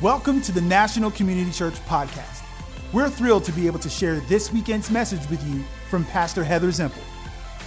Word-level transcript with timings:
Welcome 0.00 0.40
to 0.42 0.52
the 0.52 0.60
National 0.60 1.10
Community 1.10 1.50
Church 1.50 1.74
podcast. 1.86 2.44
We're 2.92 3.10
thrilled 3.10 3.42
to 3.46 3.52
be 3.52 3.66
able 3.66 3.80
to 3.80 3.88
share 3.88 4.20
this 4.20 4.52
weekend's 4.52 4.92
message 4.92 5.28
with 5.28 5.44
you 5.48 5.64
from 5.90 6.04
Pastor 6.04 6.44
Heather 6.44 6.68
Zempel. 6.68 7.02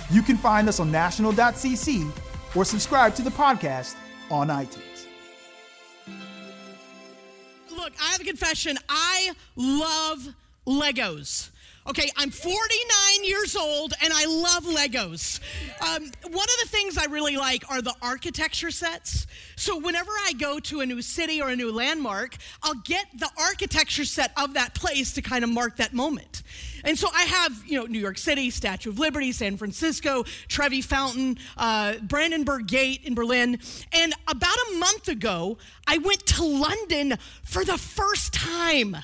You 0.10 0.22
can 0.22 0.38
find 0.38 0.70
us 0.70 0.80
on 0.80 0.90
national.cc 0.90 2.10
or 2.56 2.64
subscribe 2.64 3.16
to 3.16 3.22
the 3.22 3.32
podcast 3.32 3.96
on 4.30 4.48
iTunes. 4.48 5.08
Look, 7.70 7.92
I 8.02 8.12
have 8.14 8.22
a 8.22 8.24
confession. 8.24 8.78
I 8.88 9.34
love 9.58 10.30
Legos. 10.66 11.50
Okay, 11.88 12.10
I'm 12.16 12.30
49 12.30 13.24
years 13.24 13.56
old 13.56 13.94
and 14.04 14.14
I 14.14 14.26
love 14.26 14.66
Legos. 14.66 15.40
Um, 15.82 16.12
one 16.32 16.48
of 16.48 16.60
the 16.62 16.68
things 16.68 16.96
I 16.96 17.06
really 17.06 17.38
like 17.38 17.70
are 17.72 17.82
the 17.82 17.96
architecture 18.04 18.70
sets. 18.70 19.26
So, 19.56 19.80
whenever 19.80 20.12
I 20.12 20.34
go 20.34 20.60
to 20.60 20.82
a 20.82 20.86
new 20.86 21.02
city 21.02 21.42
or 21.42 21.50
a 21.50 21.56
new 21.56 21.72
landmark, 21.72 22.38
I'll 22.62 22.76
get 22.76 23.08
the 23.18 23.30
architecture 23.36 24.06
set 24.06 24.32
of 24.38 24.54
that 24.54 24.76
place 24.76 25.14
to 25.14 25.24
kind 25.24 25.44
of 25.44 25.50
mark 25.50 25.78
that 25.78 25.92
moment. 25.92 26.44
And 26.84 26.98
so 26.98 27.08
I 27.14 27.24
have, 27.24 27.64
you 27.66 27.80
know, 27.80 27.86
New 27.86 28.00
York 28.00 28.18
City, 28.18 28.50
Statue 28.50 28.90
of 28.90 29.00
Liberty, 29.00 29.32
San 29.32 29.58
Francisco, 29.58 30.24
Trevi 30.48 30.82
Fountain, 30.82 31.38
uh, 31.58 31.96
Brandenburg 32.04 32.68
Gate 32.68 33.02
in 33.04 33.16
Berlin. 33.16 33.60
And 33.94 34.14
about 34.28 34.58
a 34.72 34.78
month 34.78 35.08
ago, 35.08 35.58
I 35.88 35.98
went 36.00 36.26
to 36.28 36.44
London 36.44 37.18
for 37.44 37.64
the 37.64 37.78
first 37.78 38.34
time. 38.34 38.98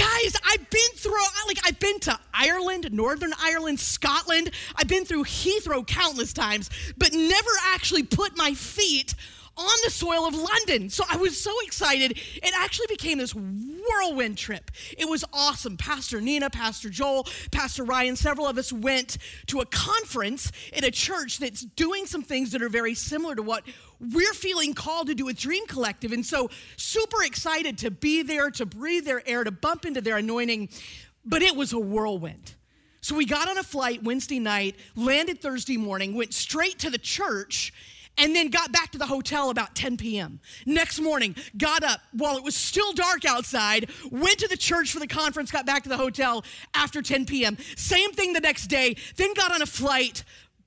Guys, 0.00 0.34
I've 0.48 0.70
been 0.70 0.90
through, 0.96 1.12
like, 1.46 1.58
I've 1.66 1.78
been 1.78 2.00
to 2.00 2.18
Ireland, 2.32 2.90
Northern 2.90 3.32
Ireland, 3.38 3.78
Scotland. 3.78 4.50
I've 4.74 4.88
been 4.88 5.04
through 5.04 5.24
Heathrow 5.24 5.86
countless 5.86 6.32
times, 6.32 6.70
but 6.96 7.12
never 7.12 7.50
actually 7.66 8.04
put 8.04 8.34
my 8.34 8.54
feet 8.54 9.14
on 9.56 9.76
the 9.84 9.90
soil 9.90 10.26
of 10.26 10.34
London. 10.34 10.88
So 10.88 11.04
I 11.08 11.16
was 11.16 11.38
so 11.38 11.52
excited. 11.64 12.12
It 12.12 12.52
actually 12.58 12.86
became 12.88 13.18
this 13.18 13.34
whirlwind 13.34 14.38
trip. 14.38 14.70
It 14.96 15.08
was 15.08 15.24
awesome. 15.32 15.76
Pastor 15.76 16.20
Nina, 16.20 16.50
Pastor 16.50 16.88
Joel, 16.88 17.26
Pastor 17.50 17.84
Ryan, 17.84 18.16
several 18.16 18.46
of 18.46 18.58
us 18.58 18.72
went 18.72 19.18
to 19.46 19.60
a 19.60 19.66
conference 19.66 20.50
in 20.72 20.84
a 20.84 20.90
church 20.90 21.38
that's 21.38 21.62
doing 21.62 22.06
some 22.06 22.22
things 22.22 22.52
that 22.52 22.62
are 22.62 22.68
very 22.68 22.94
similar 22.94 23.34
to 23.34 23.42
what 23.42 23.64
we're 24.00 24.32
feeling 24.32 24.72
called 24.72 25.08
to 25.08 25.14
do 25.14 25.26
with 25.26 25.38
Dream 25.38 25.66
Collective. 25.66 26.12
And 26.12 26.24
so, 26.24 26.50
super 26.76 27.22
excited 27.22 27.78
to 27.78 27.90
be 27.90 28.22
there, 28.22 28.50
to 28.52 28.64
breathe 28.64 29.04
their 29.04 29.26
air, 29.28 29.44
to 29.44 29.50
bump 29.50 29.84
into 29.84 30.00
their 30.00 30.16
anointing. 30.16 30.70
But 31.24 31.42
it 31.42 31.54
was 31.54 31.72
a 31.72 31.78
whirlwind. 31.78 32.54
So, 33.02 33.14
we 33.14 33.26
got 33.26 33.48
on 33.48 33.58
a 33.58 33.62
flight 33.62 34.02
Wednesday 34.02 34.38
night, 34.38 34.76
landed 34.96 35.42
Thursday 35.42 35.76
morning, 35.76 36.14
went 36.14 36.32
straight 36.32 36.78
to 36.78 36.90
the 36.90 36.98
church 36.98 37.72
and 38.20 38.36
then 38.36 38.50
got 38.50 38.70
back 38.70 38.92
to 38.92 38.98
the 38.98 39.06
hotel 39.06 39.48
about 39.48 39.74
10 39.74 39.96
p.m. 39.96 40.40
Next 40.66 41.00
morning, 41.00 41.34
got 41.56 41.82
up 41.82 42.00
while 42.12 42.36
it 42.36 42.44
was 42.44 42.54
still 42.54 42.92
dark 42.92 43.24
outside, 43.24 43.90
went 44.10 44.38
to 44.38 44.46
the 44.46 44.58
church 44.58 44.92
for 44.92 45.00
the 45.00 45.06
conference, 45.06 45.50
got 45.50 45.64
back 45.64 45.82
to 45.84 45.88
the 45.88 45.96
hotel 45.96 46.44
after 46.74 47.00
10 47.00 47.24
p.m. 47.24 47.56
Same 47.76 48.12
thing 48.12 48.34
the 48.34 48.40
next 48.40 48.66
day, 48.66 48.94
then 49.16 49.32
got 49.32 49.52
on 49.52 49.62
a 49.62 49.66
flight 49.66 50.22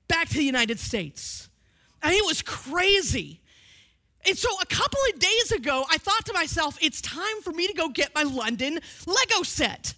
back 0.08 0.28
to 0.30 0.38
the 0.38 0.44
United 0.44 0.80
States. 0.80 1.48
And 2.02 2.12
it 2.14 2.26
was 2.26 2.42
crazy. 2.42 3.40
And 4.26 4.36
so 4.36 4.50
a 4.60 4.66
couple 4.66 5.00
of 5.14 5.20
days 5.20 5.52
ago, 5.52 5.86
I 5.92 6.00
thought 6.00 6.26
to 6.26 6.34
myself, 6.34 6.78
it's 6.82 7.02
time 7.02 7.42
for 7.44 7.52
me 7.52 7.68
to 7.68 7.74
go 7.74 7.88
get 7.88 8.16
my 8.16 8.24
London 8.24 8.80
Lego 9.06 9.44
set. 9.44 9.94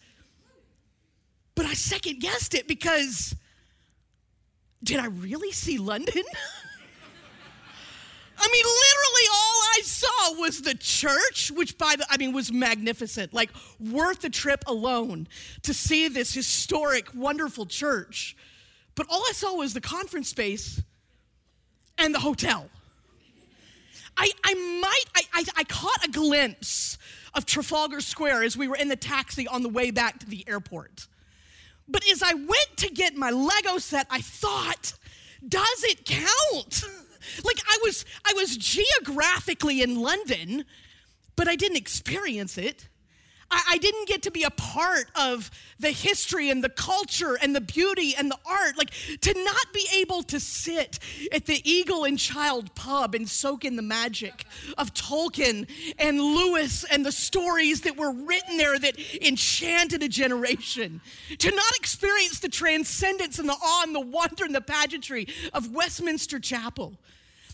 But 1.55 1.67
I 1.67 1.73
second 1.73 2.19
guessed 2.19 2.53
it 2.53 2.67
because 2.67 3.33
did 4.83 4.99
I 4.99 5.05
really 5.05 5.53
see 5.53 5.77
London? 5.77 6.23
I 8.37 8.49
mean, 8.51 8.65
literally 8.65 9.27
all 9.33 9.61
I 9.77 9.81
saw 9.83 10.41
was 10.41 10.61
the 10.61 10.75
church, 10.75 11.51
which 11.51 11.77
by 11.77 11.95
the 11.97 12.05
I 12.09 12.17
mean 12.17 12.33
was 12.33 12.51
magnificent, 12.51 13.33
like 13.33 13.49
worth 13.79 14.21
the 14.21 14.29
trip 14.29 14.63
alone 14.67 15.27
to 15.63 15.73
see 15.73 16.07
this 16.07 16.33
historic, 16.33 17.13
wonderful 17.13 17.65
church. 17.65 18.35
But 18.95 19.07
all 19.09 19.23
I 19.27 19.33
saw 19.33 19.55
was 19.55 19.73
the 19.73 19.81
conference 19.81 20.29
space 20.29 20.81
and 21.97 22.13
the 22.13 22.19
hotel. 22.19 22.69
I, 24.17 24.29
I 24.43 24.53
might, 24.53 25.03
I, 25.15 25.21
I, 25.33 25.43
I 25.57 25.63
caught 25.65 26.05
a 26.05 26.09
glimpse 26.09 26.97
of 27.33 27.45
Trafalgar 27.45 27.99
Square 27.99 28.43
as 28.43 28.55
we 28.55 28.67
were 28.67 28.77
in 28.77 28.87
the 28.87 28.95
taxi 28.95 29.47
on 29.47 29.61
the 29.61 29.69
way 29.69 29.91
back 29.91 30.19
to 30.19 30.25
the 30.25 30.45
airport. 30.47 31.07
But 31.87 32.09
as 32.09 32.23
I 32.23 32.33
went 32.33 32.77
to 32.77 32.89
get 32.89 33.15
my 33.15 33.29
Lego 33.29 33.77
set, 33.77 34.07
I 34.09 34.21
thought, 34.21 34.93
does 35.47 35.83
it 35.83 36.05
count? 36.05 36.85
Like 37.43 37.59
I 37.67 37.79
was 37.83 38.05
I 38.25 38.33
was 38.35 38.57
geographically 38.57 39.81
in 39.81 40.01
London, 40.01 40.65
but 41.35 41.47
I 41.47 41.55
didn't 41.55 41.77
experience 41.77 42.57
it. 42.57 42.87
I, 43.51 43.61
I, 43.71 43.77
didn't 43.77 44.07
get 44.07 44.23
to 44.23 44.31
be 44.31 44.43
a 44.43 44.49
part 44.49 45.05
of 45.15 45.51
the 45.79 45.91
history 45.91 46.49
and 46.49 46.63
the 46.63 46.69
culture 46.69 47.37
and 47.41 47.55
the 47.55 47.61
beauty 47.61 48.15
and 48.17 48.31
the 48.31 48.37
art. 48.45 48.77
Like 48.77 48.91
to 49.21 49.33
not 49.43 49.73
be 49.73 49.87
able 49.95 50.23
to 50.23 50.39
sit 50.39 50.99
at 51.31 51.45
the 51.45 51.61
Eagle 51.69 52.05
and 52.05 52.17
Child 52.17 52.73
pub 52.75 53.13
and 53.13 53.29
soak 53.29 53.65
in 53.65 53.75
the 53.75 53.81
magic 53.81 54.45
of 54.77 54.93
Tolkien 54.93 55.67
and 55.99 56.19
Lewis 56.19 56.83
and 56.85 57.05
the 57.05 57.11
stories 57.11 57.81
that 57.81 57.97
were 57.97 58.11
written 58.11 58.57
there 58.57 58.79
that 58.79 58.97
enchanted 59.21 60.01
a 60.01 60.09
generation. 60.09 61.01
To 61.37 61.51
not 61.51 61.75
experience 61.77 62.39
the 62.39 62.49
transcendence 62.49 63.39
and 63.39 63.47
the 63.47 63.53
awe 63.53 63.83
and 63.83 63.93
the 63.93 63.99
wonder 63.99 64.43
and 64.43 64.55
the 64.55 64.61
pageantry 64.61 65.27
of 65.53 65.71
Westminster 65.71 66.39
Chapel. 66.39 66.97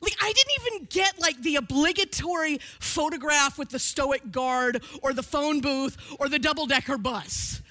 Like, 0.01 0.15
I 0.21 0.33
didn't 0.33 0.53
even 0.65 0.85
get 0.85 1.19
like 1.19 1.41
the 1.41 1.57
obligatory 1.57 2.59
photograph 2.79 3.59
with 3.59 3.69
the 3.69 3.79
stoic 3.79 4.31
guard 4.31 4.83
or 5.03 5.13
the 5.13 5.23
phone 5.23 5.61
booth 5.61 5.95
or 6.19 6.27
the 6.27 6.39
double 6.39 6.65
decker 6.65 6.97
bus. 6.97 7.61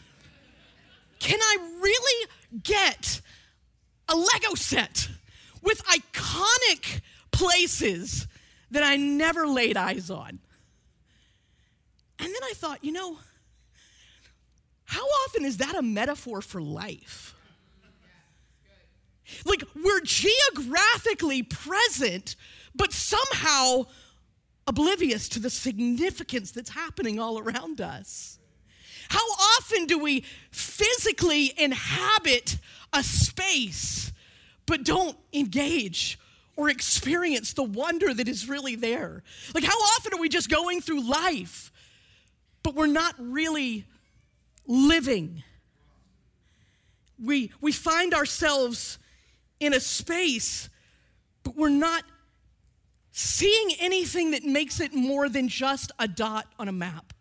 Can 1.19 1.39
I 1.41 1.57
really 1.81 2.31
get 2.63 3.21
a 4.09 4.17
Lego 4.17 4.55
set 4.55 5.09
with 5.63 5.85
iconic 5.87 7.01
places 7.33 8.27
that 8.71 8.83
I 8.83 8.97
never 8.97 9.47
laid 9.47 9.77
eyes 9.77 10.09
on? 10.09 10.39
And 12.19 12.29
then 12.29 12.43
I 12.45 12.53
thought, 12.55 12.85
you 12.85 12.93
know, 12.93 13.19
how 14.85 15.03
often 15.03 15.45
is 15.45 15.59
that 15.59 15.75
a 15.75 15.83
metaphor 15.83 16.43
for 16.43 16.61
life? 16.61 17.35
Like 19.45 19.63
we're 19.75 20.01
geographically 20.01 21.43
present, 21.43 22.37
but 22.75 22.93
somehow 22.93 23.87
oblivious 24.67 25.29
to 25.31 25.41
the 25.41 25.51
significance 25.51 26.53
that's 26.53 26.71
happening 26.71 27.19
all 27.19 27.39
around 27.39 27.81
us. 27.81 28.39
How 29.09 29.27
often 29.59 29.87
do 29.87 29.99
we 29.99 30.25
physically 30.53 31.53
inhabit 31.59 32.59
a 32.93 33.03
space 33.03 34.13
but 34.67 34.85
don't 34.85 35.17
engage 35.33 36.17
or 36.55 36.71
experience 36.71 37.53
the 37.55 37.65
wonder 37.65 38.15
that 38.15 38.29
is 38.29 38.49
really 38.49 38.77
there? 38.77 39.25
Like, 39.53 39.65
how 39.65 39.77
often 39.77 40.15
are 40.15 40.21
we 40.21 40.29
just 40.29 40.49
going 40.49 40.81
through 40.81 41.03
life 41.03 41.73
but 42.63 42.77
we're 42.77 42.87
not 42.87 43.17
really 43.19 43.85
living? 44.69 45.43
We, 47.21 47.51
we 47.61 47.73
find 47.73 48.15
ourselves 48.15 49.00
in 49.61 49.75
a 49.75 49.81
space, 49.81 50.69
but 51.45 51.55
we're 51.57 51.69
not 51.69 52.05
seeing 53.13 53.71
anything 53.79 54.33
that 54.33 54.45
makes 54.45 54.81
it 54.81 54.95
more 54.95 55.29
than 55.29 55.49
just 55.49 55.93
a 55.99 56.09
dot 56.09 56.47
on 56.59 56.69
a 56.69 56.73
map. 56.73 57.13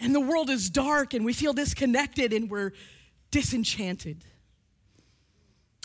And 0.00 0.14
the 0.14 0.20
world 0.20 0.50
is 0.50 0.68
dark 0.68 1.14
and 1.14 1.24
we 1.24 1.32
feel 1.32 1.52
disconnected 1.52 2.32
and 2.32 2.50
we're 2.50 2.72
disenchanted. 3.30 4.24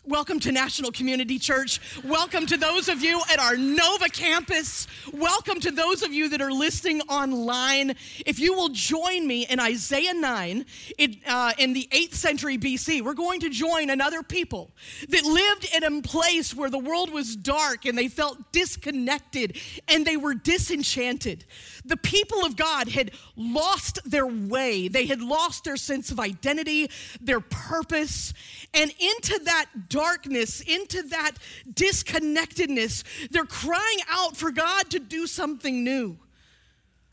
Welcome 0.07 0.39
to 0.41 0.53
National 0.53 0.89
Community 0.89 1.37
Church. 1.37 1.81
Welcome 2.01 2.45
to 2.45 2.55
those 2.55 2.87
of 2.87 3.03
you 3.03 3.21
at 3.29 3.39
our 3.39 3.57
Nova 3.57 4.07
campus. 4.07 4.87
Welcome 5.11 5.59
to 5.59 5.69
those 5.69 6.01
of 6.01 6.13
you 6.13 6.29
that 6.29 6.39
are 6.39 6.53
listening 6.53 7.01
online. 7.09 7.93
If 8.25 8.39
you 8.39 8.53
will 8.53 8.69
join 8.69 9.27
me 9.27 9.45
in 9.47 9.59
Isaiah 9.59 10.13
9 10.13 10.65
in, 10.97 11.17
uh, 11.27 11.51
in 11.57 11.73
the 11.73 11.89
8th 11.91 12.13
century 12.13 12.57
BC, 12.57 13.01
we're 13.01 13.15
going 13.15 13.41
to 13.41 13.49
join 13.49 13.89
another 13.89 14.23
people 14.23 14.71
that 15.09 15.25
lived 15.25 15.67
in 15.75 15.83
a 15.83 16.01
place 16.01 16.55
where 16.55 16.69
the 16.69 16.79
world 16.79 17.11
was 17.11 17.35
dark 17.35 17.83
and 17.83 17.97
they 17.97 18.07
felt 18.07 18.53
disconnected 18.53 19.57
and 19.89 20.07
they 20.07 20.15
were 20.15 20.33
disenchanted. 20.33 21.43
The 21.83 21.97
people 21.97 22.45
of 22.45 22.55
God 22.55 22.87
had 22.87 23.11
lost 23.35 23.99
their 24.09 24.25
way, 24.25 24.87
they 24.87 25.05
had 25.05 25.21
lost 25.21 25.65
their 25.65 25.75
sense 25.75 26.11
of 26.11 26.19
identity, 26.19 26.89
their 27.19 27.41
purpose, 27.41 28.33
and 28.73 28.89
into 28.99 29.39
that 29.43 29.65
darkness, 29.97 30.61
into 30.61 31.01
that 31.07 31.31
disconnectedness, 31.73 33.03
they're 33.31 33.45
crying 33.45 33.97
out 34.07 34.37
for 34.37 34.51
God 34.51 34.91
to 34.91 34.99
do 34.99 35.25
something 35.25 35.83
new. 35.83 36.19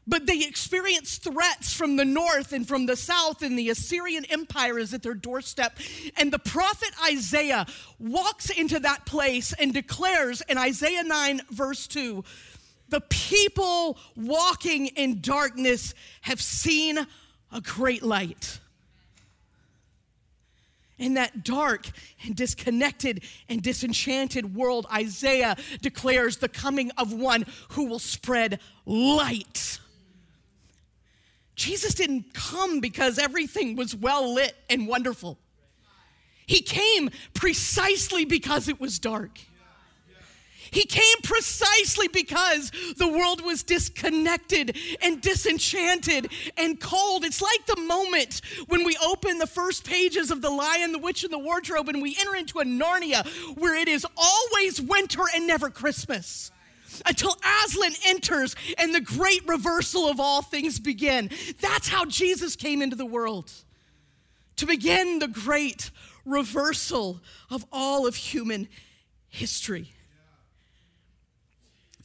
But 0.06 0.26
they 0.26 0.42
experience 0.42 1.16
threats 1.16 1.72
from 1.72 1.96
the 1.96 2.04
north 2.04 2.52
and 2.52 2.68
from 2.68 2.84
the 2.84 2.94
south, 2.94 3.40
and 3.40 3.58
the 3.58 3.70
Assyrian 3.70 4.26
Empire 4.26 4.78
is 4.78 4.92
at 4.92 5.02
their 5.02 5.14
doorstep. 5.14 5.78
And 6.18 6.30
the 6.30 6.38
prophet 6.38 6.90
Isaiah 7.10 7.64
walks 7.98 8.50
into 8.50 8.78
that 8.80 9.06
place 9.06 9.54
and 9.54 9.72
declares 9.72 10.42
in 10.46 10.58
Isaiah 10.58 11.04
9, 11.04 11.40
verse 11.50 11.86
2 11.86 12.22
The 12.90 13.00
people 13.00 13.98
walking 14.14 14.88
in 14.88 15.22
darkness 15.22 15.94
have 16.20 16.42
seen 16.42 16.98
a 17.50 17.62
great 17.62 18.02
light. 18.02 18.60
In 21.04 21.12
that 21.14 21.44
dark 21.44 21.90
and 22.24 22.34
disconnected 22.34 23.24
and 23.50 23.60
disenchanted 23.60 24.54
world, 24.54 24.86
Isaiah 24.90 25.54
declares 25.82 26.38
the 26.38 26.48
coming 26.48 26.90
of 26.92 27.12
one 27.12 27.44
who 27.72 27.84
will 27.84 27.98
spread 27.98 28.58
light. 28.86 29.80
Jesus 31.56 31.92
didn't 31.92 32.32
come 32.32 32.80
because 32.80 33.18
everything 33.18 33.76
was 33.76 33.94
well 33.94 34.32
lit 34.32 34.56
and 34.70 34.88
wonderful. 34.88 35.38
He 36.46 36.62
came 36.62 37.10
precisely 37.34 38.24
because 38.24 38.66
it 38.70 38.80
was 38.80 38.98
dark. 38.98 39.40
He 40.70 40.84
came 40.84 41.18
precisely 41.22 42.08
because 42.08 42.70
the 42.96 43.08
world 43.08 43.42
was 43.42 43.62
disconnected 43.62 44.76
and 45.02 45.20
disenchanted 45.20 46.30
and 46.56 46.80
cold. 46.80 47.24
It's 47.24 47.42
like 47.42 47.66
the 47.66 47.80
moment 47.80 48.40
when 48.68 48.84
we 48.84 48.96
open 49.04 49.38
the 49.38 49.46
first 49.46 49.84
pages 49.84 50.30
of 50.30 50.42
The 50.42 50.50
Lion, 50.50 50.92
the 50.92 50.98
Witch, 50.98 51.24
and 51.24 51.32
the 51.32 51.38
Wardrobe 51.38 51.88
and 51.88 52.02
we 52.02 52.16
enter 52.18 52.36
into 52.36 52.60
a 52.60 52.64
Narnia 52.64 53.26
where 53.56 53.74
it 53.74 53.88
is 53.88 54.06
always 54.16 54.80
winter 54.80 55.22
and 55.34 55.46
never 55.46 55.70
Christmas 55.70 56.50
until 57.06 57.36
Aslan 57.64 57.92
enters 58.06 58.54
and 58.78 58.94
the 58.94 59.00
great 59.00 59.46
reversal 59.48 60.08
of 60.08 60.20
all 60.20 60.42
things 60.42 60.78
begin. 60.78 61.30
That's 61.60 61.88
how 61.88 62.04
Jesus 62.04 62.56
came 62.56 62.82
into 62.82 62.96
the 62.96 63.06
world 63.06 63.52
to 64.56 64.66
begin 64.66 65.18
the 65.18 65.28
great 65.28 65.90
reversal 66.24 67.20
of 67.50 67.64
all 67.72 68.06
of 68.06 68.14
human 68.14 68.68
history 69.28 69.93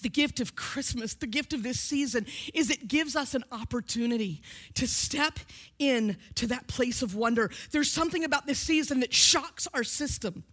the 0.01 0.09
gift 0.09 0.39
of 0.39 0.55
Christmas, 0.55 1.13
the 1.13 1.27
gift 1.27 1.53
of 1.53 1.63
this 1.63 1.79
season, 1.79 2.25
is 2.53 2.69
it 2.69 2.87
gives 2.87 3.15
us 3.15 3.35
an 3.35 3.43
opportunity 3.51 4.41
to 4.75 4.87
step 4.87 5.39
in 5.77 6.17
to 6.35 6.47
that 6.47 6.67
place 6.67 7.01
of 7.01 7.15
wonder. 7.15 7.51
There's 7.71 7.91
something 7.91 8.23
about 8.23 8.47
this 8.47 8.59
season 8.59 8.99
that 9.01 9.13
shocks 9.13 9.67
our 9.73 9.83
system 9.83 10.43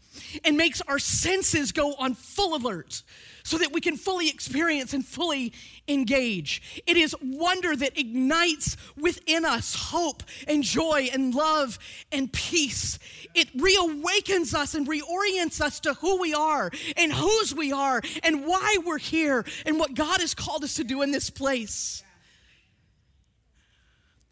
and 0.45 0.57
makes 0.57 0.81
our 0.83 0.99
senses 0.99 1.73
go 1.73 1.95
on 1.95 2.15
full 2.15 2.55
alert 2.57 3.03
so 3.47 3.59
that 3.59 3.73
we 3.73 3.81
can 3.81 3.97
fully 3.97 4.29
experience 4.29 4.93
and 4.93 5.07
fully 5.07 5.53
engage. 5.87 6.83
It 6.85 6.97
is 6.97 7.15
wonder 7.23 7.77
that 7.77 7.97
ignites 7.97 8.77
within 8.97 9.45
us 9.45 9.73
hope 9.75 10.25
and 10.49 10.65
joy 10.65 11.11
and 11.13 11.33
love 11.33 11.79
and 12.11 12.33
peace. 12.33 12.99
It 13.35 13.57
reawakens 13.57 14.53
us 14.53 14.75
and 14.75 14.89
reorients 14.89 15.61
us 15.61 15.79
to 15.81 15.95
who 15.95 16.21
we 16.21 16.35
are 16.35 16.73
and 16.97 17.13
whose 17.13 17.55
we 17.55 17.73
are 17.73 18.03
and 18.25 18.47
why 18.47 18.79
we're 18.85 18.99
here 18.99 19.45
and 19.65 19.79
what 19.79 19.95
God 19.95 20.21
has 20.21 20.35
called 20.35 20.65
us 20.65 20.75
to 20.75 20.85
do 20.85 21.03
in 21.03 21.13
this 21.13 21.31
place. 21.31 22.03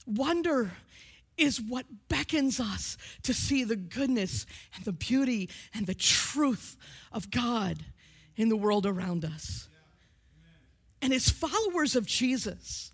Wonder 0.06 0.72
is 1.36 1.60
what 1.60 1.86
beckons 2.08 2.60
us 2.60 2.96
to 3.22 3.34
see 3.34 3.64
the 3.64 3.76
goodness 3.76 4.46
and 4.74 4.84
the 4.84 4.92
beauty 4.92 5.50
and 5.74 5.86
the 5.86 5.94
truth 5.94 6.76
of 7.12 7.30
God 7.30 7.78
in 8.36 8.48
the 8.48 8.56
world 8.56 8.86
around 8.86 9.24
us. 9.24 9.68
And 11.02 11.12
as 11.12 11.28
followers 11.28 11.96
of 11.96 12.06
Jesus, 12.06 12.92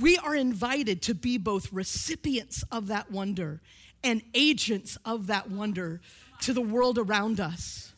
we 0.00 0.18
are 0.18 0.34
invited 0.34 1.02
to 1.02 1.14
be 1.14 1.38
both 1.38 1.72
recipients 1.72 2.62
of 2.70 2.88
that 2.88 3.10
wonder 3.10 3.60
and 4.04 4.22
agents 4.34 4.98
of 5.04 5.26
that 5.28 5.50
wonder 5.50 6.00
to 6.42 6.52
the 6.52 6.60
world 6.60 6.98
around 6.98 7.40
us. 7.40 7.92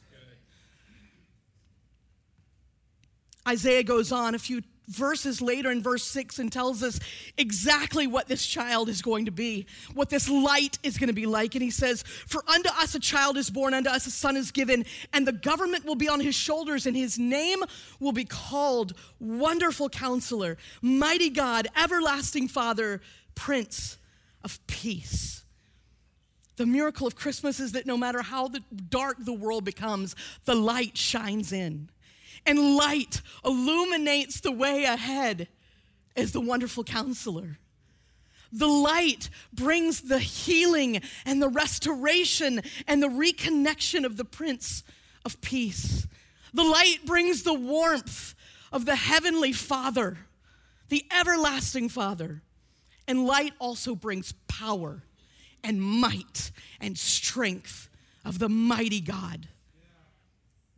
Isaiah 3.46 3.82
goes 3.82 4.12
on 4.12 4.34
a 4.34 4.38
few 4.38 4.62
verses 4.88 5.40
later 5.40 5.70
in 5.70 5.82
verse 5.82 6.04
6 6.04 6.38
and 6.38 6.52
tells 6.52 6.82
us 6.82 6.98
exactly 7.38 8.06
what 8.06 8.28
this 8.28 8.44
child 8.44 8.88
is 8.88 9.02
going 9.02 9.26
to 9.26 9.30
be, 9.30 9.66
what 9.94 10.10
this 10.10 10.28
light 10.28 10.78
is 10.82 10.98
going 10.98 11.08
to 11.08 11.14
be 11.14 11.26
like. 11.26 11.54
And 11.54 11.62
he 11.62 11.70
says, 11.70 12.02
For 12.02 12.42
unto 12.48 12.68
us 12.70 12.94
a 12.94 13.00
child 13.00 13.36
is 13.36 13.50
born, 13.50 13.74
unto 13.74 13.90
us 13.90 14.06
a 14.06 14.10
son 14.10 14.36
is 14.36 14.50
given, 14.50 14.84
and 15.12 15.26
the 15.26 15.32
government 15.32 15.84
will 15.84 15.94
be 15.94 16.08
on 16.08 16.20
his 16.20 16.34
shoulders, 16.34 16.86
and 16.86 16.96
his 16.96 17.18
name 17.18 17.60
will 18.00 18.12
be 18.12 18.24
called 18.24 18.94
Wonderful 19.20 19.88
Counselor, 19.88 20.56
Mighty 20.80 21.30
God, 21.30 21.68
Everlasting 21.76 22.48
Father, 22.48 23.00
Prince 23.34 23.98
of 24.44 24.64
Peace. 24.66 25.42
The 26.56 26.66
miracle 26.66 27.06
of 27.06 27.16
Christmas 27.16 27.58
is 27.60 27.72
that 27.72 27.86
no 27.86 27.96
matter 27.96 28.20
how 28.20 28.50
dark 28.90 29.16
the 29.18 29.32
world 29.32 29.64
becomes, 29.64 30.14
the 30.44 30.54
light 30.54 30.98
shines 30.98 31.52
in 31.52 31.88
and 32.46 32.76
light 32.76 33.22
illuminates 33.44 34.40
the 34.40 34.52
way 34.52 34.84
ahead 34.84 35.48
as 36.16 36.32
the 36.32 36.40
wonderful 36.40 36.84
counselor. 36.84 37.58
The 38.52 38.66
light 38.66 39.30
brings 39.52 40.02
the 40.02 40.18
healing 40.18 41.00
and 41.24 41.40
the 41.40 41.48
restoration 41.48 42.60
and 42.86 43.02
the 43.02 43.08
reconnection 43.08 44.04
of 44.04 44.16
the 44.16 44.26
Prince 44.26 44.84
of 45.24 45.40
Peace. 45.40 46.06
The 46.52 46.64
light 46.64 46.98
brings 47.06 47.42
the 47.42 47.54
warmth 47.54 48.34
of 48.70 48.84
the 48.84 48.96
Heavenly 48.96 49.52
Father, 49.52 50.18
the 50.90 51.04
everlasting 51.10 51.88
Father. 51.88 52.42
And 53.08 53.26
light 53.26 53.54
also 53.58 53.94
brings 53.94 54.32
power 54.48 55.02
and 55.64 55.80
might 55.80 56.52
and 56.80 56.98
strength 56.98 57.88
of 58.24 58.38
the 58.38 58.48
mighty 58.48 59.00
God. 59.00 59.48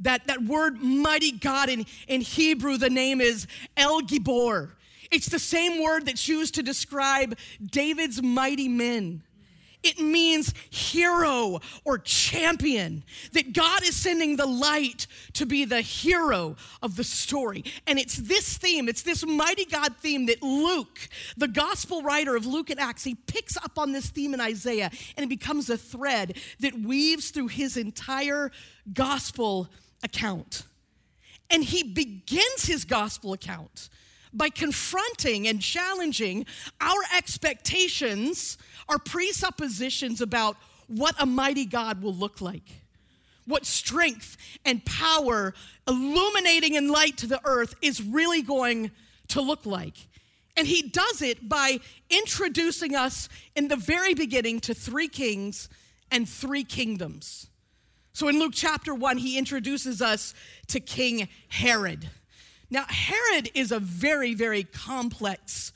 That, 0.05 0.27
that 0.27 0.43
word 0.43 0.83
mighty 0.83 1.33
God 1.33 1.69
in, 1.69 1.87
in 2.07 2.21
Hebrew, 2.21 2.77
the 2.77 2.91
name 2.91 3.21
is 3.21 3.47
El 3.77 4.03
Gibor. 4.03 4.71
It's 5.11 5.29
the 5.29 5.39
same 5.39 5.83
word 5.83 6.07
that's 6.07 6.29
used 6.29 6.55
to 6.55 6.63
describe 6.63 7.37
David's 7.65 8.23
mighty 8.23 8.69
men. 8.69 9.23
It 9.83 10.01
means 10.01 10.55
hero 10.71 11.61
or 11.85 11.99
champion. 11.99 13.05
That 13.33 13.53
God 13.53 13.83
is 13.83 13.95
sending 13.95 14.37
the 14.37 14.47
light 14.47 15.07
to 15.35 15.47
be 15.47 15.65
the 15.65 15.83
hero 15.83 16.57
of 16.83 16.97
the 16.97 17.05
story. 17.05 17.65
And 17.87 17.99
it's 17.99 18.17
this 18.17 18.57
theme, 18.57 18.89
it's 18.89 19.03
this 19.03 19.27
mighty 19.27 19.67
God 19.67 19.95
theme 19.99 20.27
that 20.27 20.43
Luke, 20.43 20.99
the 21.37 21.49
gospel 21.49 22.03
writer 22.03 22.35
of 22.35 22.47
Luke 22.47 22.71
and 22.71 22.81
Acts, 22.81 23.05
he 23.05 23.15
picks 23.15 23.59
up 23.59 23.79
on 23.79 23.93
this 23.93 24.09
theme 24.09 24.33
in 24.33 24.41
Isaiah 24.41 24.91
and 25.17 25.25
it 25.25 25.29
becomes 25.29 25.69
a 25.69 25.77
thread 25.77 26.39
that 26.61 26.79
weaves 26.79 27.31
through 27.31 27.49
his 27.49 27.77
entire 27.77 28.51
gospel 28.93 29.69
account. 30.05 30.65
And 31.51 31.65
he 31.65 31.83
begins 31.83 32.67
his 32.67 32.85
gospel 32.85 33.33
account 33.33 33.89
by 34.33 34.51
confronting 34.51 35.49
and 35.49 35.61
challenging 35.61 36.47
our 36.81 37.01
expectations, 37.17 38.59
our 38.89 38.99
presuppositions 38.99 40.21
about 40.21 40.57
what 40.89 41.15
a 41.19 41.27
mighty 41.27 41.65
God 41.65 42.03
will 42.03 42.15
look 42.15 42.41
like, 42.41 42.83
what 43.47 43.65
strength 43.65 44.37
and 44.65 44.85
power, 44.85 45.55
illuminating 45.89 46.77
and 46.77 46.91
light 46.91 47.17
to 47.19 47.27
the 47.27 47.41
earth 47.45 47.75
is 47.81 48.03
really 48.03 48.43
going 48.43 48.91
to 49.29 49.41
look 49.41 49.65
like. 49.65 49.97
And 50.57 50.67
he 50.67 50.83
does 50.83 51.23
it 51.23 51.49
by 51.49 51.81
introducing 52.11 52.95
us 52.95 53.29
in 53.57 53.69
the 53.69 53.77
very 53.77 54.15
beginning 54.15 54.61
to 54.61 54.75
three 54.75 55.09
kings 55.09 55.69
and 56.11 56.29
three 56.29 56.65
kingdoms. 56.65 57.49
So 58.15 58.29
in 58.29 58.39
Luke 58.39 58.53
chapter 58.55 58.95
1, 58.95 59.19
he 59.19 59.37
introduces 59.37 60.01
us 60.01 60.35
to 60.69 60.79
King 60.79 61.29
Herod. 61.49 62.09
Now, 62.71 62.85
Herod 62.89 63.51
is 63.55 63.73
a 63.73 63.81
very, 63.81 64.35
very 64.35 64.63
complex 64.63 65.73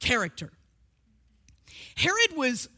character. 0.00 0.50
Herod 1.94 2.36
was 2.36 2.68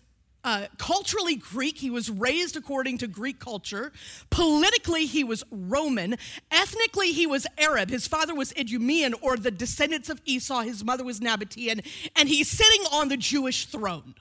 uh, 0.44 0.66
culturally 0.76 1.36
Greek. 1.36 1.78
He 1.78 1.88
was 1.88 2.10
raised 2.10 2.56
according 2.56 2.98
to 2.98 3.06
Greek 3.06 3.40
culture. 3.40 3.90
Politically, 4.28 5.06
he 5.06 5.24
was 5.24 5.44
Roman. 5.50 6.16
Ethnically, 6.50 7.12
he 7.12 7.26
was 7.26 7.46
Arab. 7.56 7.88
His 7.88 8.06
father 8.06 8.34
was 8.34 8.52
Idumean, 8.52 9.14
or 9.22 9.38
the 9.38 9.50
descendants 9.50 10.10
of 10.10 10.20
Esau. 10.26 10.60
His 10.60 10.84
mother 10.84 11.04
was 11.04 11.20
Nabatean. 11.20 11.86
And 12.16 12.28
he's 12.28 12.50
sitting 12.50 12.84
on 12.92 13.08
the 13.08 13.16
Jewish 13.16 13.64
throne. 13.64 14.14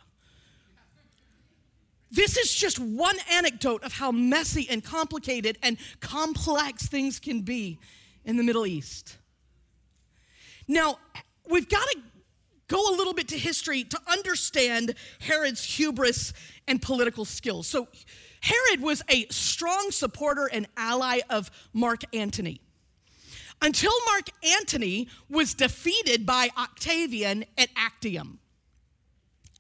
This 2.12 2.38
is 2.38 2.54
just 2.54 2.80
one 2.80 3.18
anecdote 3.32 3.84
of 3.84 3.94
how 3.94 4.12
messy 4.12 4.68
and 4.70 4.84
complicated 4.84 5.58
and 5.62 5.78
complex 6.00 6.88
things 6.88 7.20
can 7.20 7.42
be 7.42 7.80
in 8.26 8.38
the 8.38 8.44
Middle 8.44 8.66
East. 8.66 9.18
Now, 10.68 11.00
we've 11.48 11.70
got 11.70 11.88
to 11.90 12.00
go 12.68 12.94
a 12.94 12.96
little 12.96 13.14
bit 13.14 13.28
to 13.30 13.38
history 13.38 13.84
to 13.84 14.00
understand 14.08 14.96
Herod's 15.20 15.64
hubris 15.64 16.34
and 16.68 16.82
political 16.82 17.26
skills. 17.26 17.68
So, 17.68 17.88
Herod 18.42 18.82
was 18.82 19.04
a 19.10 19.28
strong 19.28 19.92
supporter 19.92 20.46
and 20.46 20.68
ally 20.78 21.20
of 21.30 21.52
Mark 21.74 22.02
Antony. 22.14 22.62
Until 23.62 23.92
Mark 24.06 24.30
Antony 24.60 25.10
was 25.30 25.54
defeated 25.54 26.26
by 26.26 26.50
Octavian 26.58 27.44
at 27.58 27.70
Actium. 27.76 28.40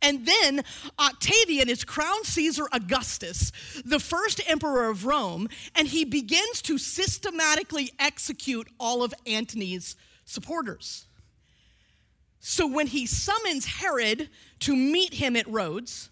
And 0.02 0.26
then 0.26 0.64
Octavian 0.98 1.70
is 1.70 1.84
crowned 1.84 2.26
Caesar 2.26 2.68
Augustus, 2.72 3.52
the 3.84 4.00
first 4.00 4.42
emperor 4.48 4.90
of 4.90 5.06
Rome, 5.06 5.50
and 5.76 5.88
he 5.88 6.06
begins 6.06 6.62
to 6.64 6.78
systematically 6.78 7.92
execute 8.00 8.68
all 8.80 9.04
of 9.04 9.14
Antony's 9.26 9.96
supporters. 10.26 11.06
So 12.40 12.66
when 12.66 12.88
he 12.88 13.06
summons 13.06 13.66
Herod 13.66 14.30
to 14.62 14.76
meet 14.76 15.16
him 15.16 15.36
at 15.36 15.48
Rhodes, 15.48 16.10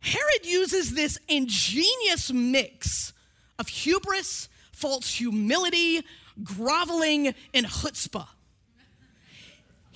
Herod 0.00 0.44
uses 0.44 0.94
this 0.94 1.18
ingenious 1.28 2.30
mix 2.30 3.14
of 3.58 3.68
hubris, 3.68 4.50
false 4.72 5.14
humility, 5.14 6.02
groveling, 6.42 7.34
and 7.54 7.66
chutzpah. 7.66 8.28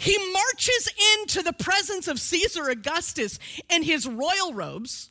He 0.00 0.16
marches 0.32 0.88
into 1.16 1.42
the 1.42 1.52
presence 1.52 2.06
of 2.06 2.20
Caesar 2.20 2.70
Augustus 2.70 3.40
in 3.68 3.82
his 3.82 4.06
royal 4.06 4.54
robes 4.54 5.10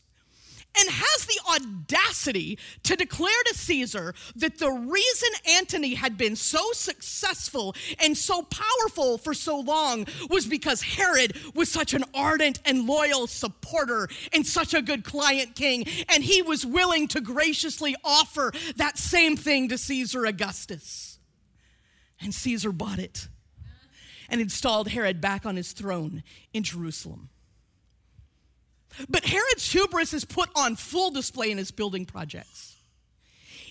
and 0.79 0.89
has 0.89 1.25
the 1.25 1.39
audacity 1.51 2.57
to 2.83 2.95
declare 2.95 3.43
to 3.47 3.53
Caesar 3.53 4.15
that 4.37 4.59
the 4.59 4.71
reason 4.71 5.29
Antony 5.57 5.95
had 5.95 6.17
been 6.17 6.37
so 6.37 6.71
successful 6.71 7.75
and 7.99 8.17
so 8.17 8.43
powerful 8.43 9.17
for 9.17 9.33
so 9.33 9.59
long 9.59 10.05
was 10.29 10.45
because 10.45 10.81
Herod 10.81 11.35
was 11.53 11.69
such 11.69 11.93
an 11.93 12.05
ardent 12.13 12.61
and 12.63 12.87
loyal 12.87 13.27
supporter 13.27 14.07
and 14.31 14.47
such 14.47 14.73
a 14.73 14.81
good 14.81 15.03
client 15.03 15.55
king, 15.55 15.83
and 16.07 16.23
he 16.23 16.41
was 16.41 16.65
willing 16.65 17.09
to 17.09 17.19
graciously 17.19 17.93
offer 18.05 18.53
that 18.77 18.97
same 18.97 19.35
thing 19.35 19.67
to 19.67 19.77
Caesar 19.77 20.25
Augustus. 20.25 21.19
And 22.21 22.33
Caesar 22.33 22.71
bought 22.71 22.99
it 22.99 23.27
and 24.29 24.41
installed 24.41 24.89
Herod 24.89 25.21
back 25.21 25.45
on 25.45 25.55
his 25.55 25.71
throne 25.71 26.23
in 26.53 26.63
Jerusalem. 26.63 27.29
But 29.09 29.25
Herod's 29.25 29.71
hubris 29.71 30.13
is 30.13 30.25
put 30.25 30.49
on 30.55 30.75
full 30.75 31.11
display 31.11 31.51
in 31.51 31.57
his 31.57 31.71
building 31.71 32.05
projects. 32.05 32.75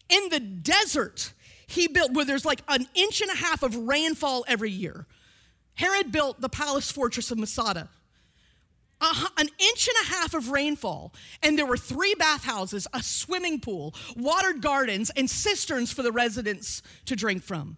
In 0.08 0.28
the 0.28 0.40
desert, 0.40 1.32
he 1.66 1.88
built 1.88 2.12
where 2.12 2.24
there's 2.24 2.44
like 2.44 2.62
an 2.68 2.86
inch 2.94 3.20
and 3.20 3.30
a 3.30 3.36
half 3.36 3.62
of 3.62 3.76
rainfall 3.76 4.44
every 4.46 4.70
year. 4.70 5.06
Herod 5.74 6.12
built 6.12 6.40
the 6.40 6.48
palace 6.48 6.90
fortress 6.90 7.30
of 7.30 7.38
Masada. 7.38 7.88
Uh, 8.98 9.26
an 9.36 9.48
inch 9.58 9.88
and 9.88 10.08
a 10.08 10.14
half 10.14 10.32
of 10.32 10.50
rainfall, 10.50 11.12
and 11.42 11.58
there 11.58 11.66
were 11.66 11.76
three 11.76 12.14
bathhouses, 12.14 12.86
a 12.94 13.02
swimming 13.02 13.60
pool, 13.60 13.94
watered 14.16 14.62
gardens, 14.62 15.10
and 15.10 15.28
cisterns 15.28 15.92
for 15.92 16.02
the 16.02 16.12
residents 16.12 16.80
to 17.04 17.14
drink 17.14 17.42
from 17.42 17.76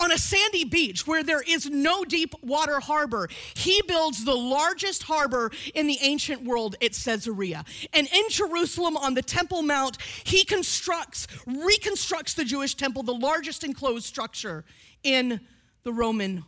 on 0.00 0.12
a 0.12 0.18
sandy 0.18 0.64
beach 0.64 1.06
where 1.06 1.22
there 1.22 1.42
is 1.42 1.68
no 1.70 2.04
deep 2.04 2.34
water 2.42 2.80
harbor, 2.80 3.28
he 3.54 3.80
builds 3.86 4.24
the 4.24 4.34
largest 4.34 5.04
harbor 5.04 5.50
in 5.74 5.86
the 5.86 5.98
ancient 6.02 6.44
world 6.44 6.76
at 6.82 6.92
Caesarea. 6.92 7.64
And 7.92 8.08
in 8.12 8.24
Jerusalem 8.28 8.96
on 8.96 9.14
the 9.14 9.22
Temple 9.22 9.62
Mount, 9.62 9.98
he 10.24 10.44
constructs, 10.44 11.26
reconstructs 11.46 12.34
the 12.34 12.44
Jewish 12.44 12.74
temple, 12.74 13.02
the 13.02 13.14
largest 13.14 13.64
enclosed 13.64 14.06
structure 14.06 14.64
in 15.02 15.40
the 15.84 15.92
Roman 15.92 16.44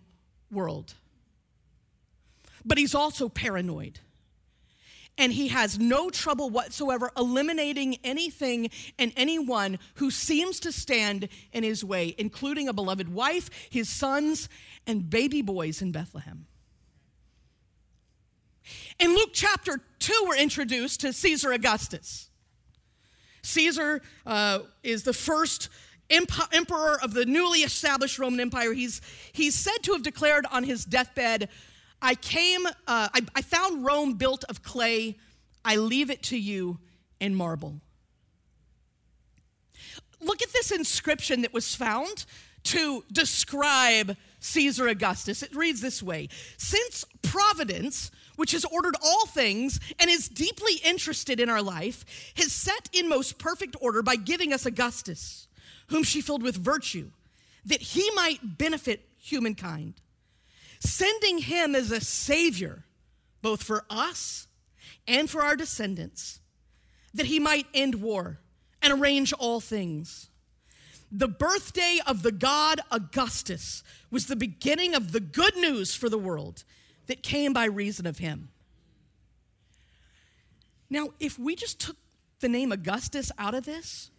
world. 0.50 0.94
But 2.64 2.78
he's 2.78 2.94
also 2.94 3.28
paranoid 3.28 4.00
and 5.18 5.32
he 5.32 5.49
has 5.49 5.78
no 5.78 6.11
trouble 6.11 6.50
whatsoever 6.50 7.11
eliminating 7.16 7.96
anything 8.04 8.70
and 8.99 9.12
anyone 9.16 9.78
who 9.94 10.11
seems 10.11 10.61
to 10.61 10.73
stand 10.73 11.28
in 11.52 11.64
his 11.64 11.85
way, 11.85 12.14
including 12.18 12.68
a 12.68 12.73
beloved 12.73 13.12
wife, 13.12 13.50
his 13.70 13.88
sons, 13.88 14.49
and 14.87 15.08
baby 15.08 15.42
boys 15.42 15.80
in 15.80 15.92
Bethlehem. 15.92 16.46
In 18.99 19.14
Luke 19.14 19.30
chapter 19.32 19.80
2, 20.00 20.25
we're 20.26 20.37
introduced 20.37 21.00
to 21.00 21.12
Caesar 21.12 21.52
Augustus. 21.52 22.30
Caesar 23.42 24.02
uh, 24.25 24.61
is 24.82 25.04
the 25.04 25.12
first 25.12 25.68
emperor 26.11 26.99
of 27.02 27.14
the 27.14 27.26
newly 27.26 27.61
established 27.61 28.18
Roman 28.18 28.40
Empire. 28.40 28.73
He's, 28.73 29.00
he's 29.32 29.54
said 29.54 29.78
to 29.82 29.92
have 29.92 30.02
declared 30.02 30.46
on 30.50 30.64
his 30.64 30.85
deathbed, 30.85 31.49
I 32.06 32.14
came, 32.14 32.64
uh, 32.66 32.70
I, 32.86 33.20
I 33.34 33.42
found 33.42 33.84
Rome 33.84 34.12
built 34.12 34.44
of 34.44 34.62
clay. 34.62 35.16
I 35.64 35.75
leave 35.75 36.08
it 36.08 36.22
to 36.25 36.38
you 36.38 36.78
in 37.18 37.34
marble. 37.34 37.80
Look 40.20 40.40
at 40.40 40.52
this 40.52 40.70
inscription 40.70 41.42
that 41.42 41.52
was 41.52 41.75
found 41.75 42.25
to 42.62 43.02
describe 43.10 44.16
Caesar 44.38 44.86
Augustus. 44.86 45.42
It 45.42 45.52
reads 45.56 45.80
this 45.80 46.00
way 46.00 46.28
Since 46.56 47.04
Providence, 47.22 48.12
which 48.36 48.52
has 48.52 48.64
ordered 48.64 48.94
all 49.04 49.26
things 49.26 49.80
and 49.98 50.08
is 50.08 50.28
deeply 50.28 50.75
interested 50.84 51.40
in 51.40 51.50
our 51.50 51.60
life, 51.60 52.04
has 52.36 52.52
set 52.52 52.88
in 52.92 53.08
most 53.08 53.36
perfect 53.36 53.75
order 53.80 54.00
by 54.00 54.14
giving 54.14 54.52
us 54.52 54.64
Augustus, 54.64 55.48
whom 55.88 56.04
she 56.04 56.20
filled 56.20 56.44
with 56.44 56.56
virtue, 56.56 57.10
that 57.64 57.82
he 57.82 58.08
might 58.14 58.58
benefit 58.58 59.08
humankind 59.18 59.94
sending 60.78 61.38
him 61.38 61.75
as 61.75 61.90
a 61.90 62.00
savior, 62.00 62.85
both 63.42 63.62
for 63.62 63.85
us 63.88 64.47
and 65.06 65.30
for 65.30 65.42
our 65.42 65.56
descendants, 65.56 66.40
that 67.14 67.26
he 67.26 67.38
might 67.38 67.66
end 67.73 67.97
war 67.97 68.40
and 68.83 68.92
arrange 68.92 69.33
all 69.33 69.61
things. 69.61 70.28
The 71.11 71.28
birthday 71.28 71.99
of 72.06 72.23
the 72.23 72.33
god 72.33 72.80
Augustus 72.90 73.83
was 74.11 74.26
the 74.26 74.37
beginning 74.37 74.95
of 74.95 75.12
the 75.12 75.21
good 75.21 75.56
news 75.56 75.95
for 75.95 76.09
the 76.09 76.18
world 76.18 76.64
that 77.06 77.23
came 77.23 77.52
by 77.52 77.66
reason 77.66 78.06
of 78.06 78.18
him. 78.18 78.49
Now, 80.90 81.09
if 81.18 81.38
we 81.38 81.56
just 81.56 81.80
took 81.80 81.97
the 82.40 82.49
name 82.49 82.73
Augustus 82.73 83.33
out 83.38 83.54
of 83.54 83.64
this, 83.64 84.11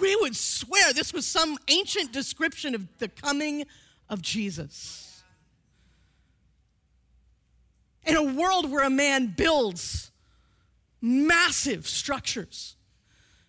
we 0.00 0.14
would 0.16 0.36
swear 0.36 0.92
this 0.92 1.12
was 1.12 1.26
some 1.26 1.58
ancient 1.68 2.12
description 2.12 2.74
of 2.74 2.86
the 2.98 3.08
coming 3.08 3.66
of 4.08 4.22
Jesus. 4.22 5.07
In 8.08 8.16
a 8.16 8.22
world 8.22 8.70
where 8.70 8.84
a 8.84 8.90
man 8.90 9.34
builds 9.36 10.10
massive 11.00 11.86
structures 11.86 12.74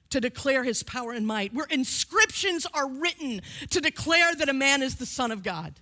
to 0.09 0.19
declare 0.19 0.63
his 0.63 0.83
power 0.83 1.13
and 1.13 1.25
might, 1.25 1.53
where 1.53 1.67
inscriptions 1.69 2.67
are 2.73 2.89
written 2.89 3.41
to 3.69 3.79
declare 3.79 4.35
that 4.35 4.49
a 4.49 4.53
man 4.53 4.83
is 4.83 4.95
the 4.95 5.05
Son 5.05 5.31
of 5.31 5.43
God. 5.43 5.79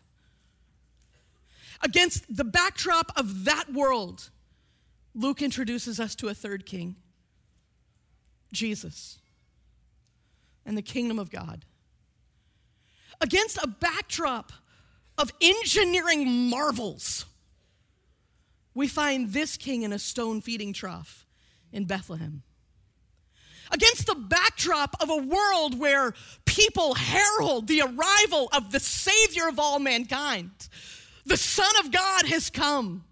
Against 1.82 2.36
the 2.36 2.44
backdrop 2.44 3.12
of 3.16 3.46
that 3.46 3.74
world, 3.74 4.30
Luke 5.16 5.42
introduces 5.42 6.00
us 6.00 6.14
to 6.16 6.28
a 6.28 6.34
third 6.34 6.66
king, 6.66 6.98
Jesus, 8.54 9.18
and 10.66 10.78
the 10.78 10.84
kingdom 10.84 11.18
of 11.18 11.32
God. 11.32 11.66
Against 13.22 13.58
a 13.58 13.68
backdrop 13.68 14.52
of 15.18 15.32
engineering 15.42 16.50
marvels 16.50 17.26
we 18.78 18.88
find 18.88 19.34
this 19.34 19.58
king 19.58 19.82
in 19.82 19.92
a 19.92 19.98
stone 19.98 20.40
feeding 20.40 20.72
trough 20.72 21.26
in 21.72 21.86
Bethlehem. 21.86 22.44
Against 23.72 24.06
the 24.06 24.14
backdrop 24.14 24.96
of 25.02 25.10
a 25.10 25.18
world 25.18 25.80
where 25.80 26.14
people 26.46 26.94
herald 26.94 27.68
the 27.68 27.82
arrival 27.82 28.48
of 28.54 28.72
the 28.72 28.80
Savior 28.80 29.48
of 29.48 29.58
all 29.58 29.80
mankind, 29.80 30.52
the 31.26 31.38
Son 31.38 31.72
of 31.80 31.92
God 31.92 32.28
has 32.28 32.52
come. 32.52 33.04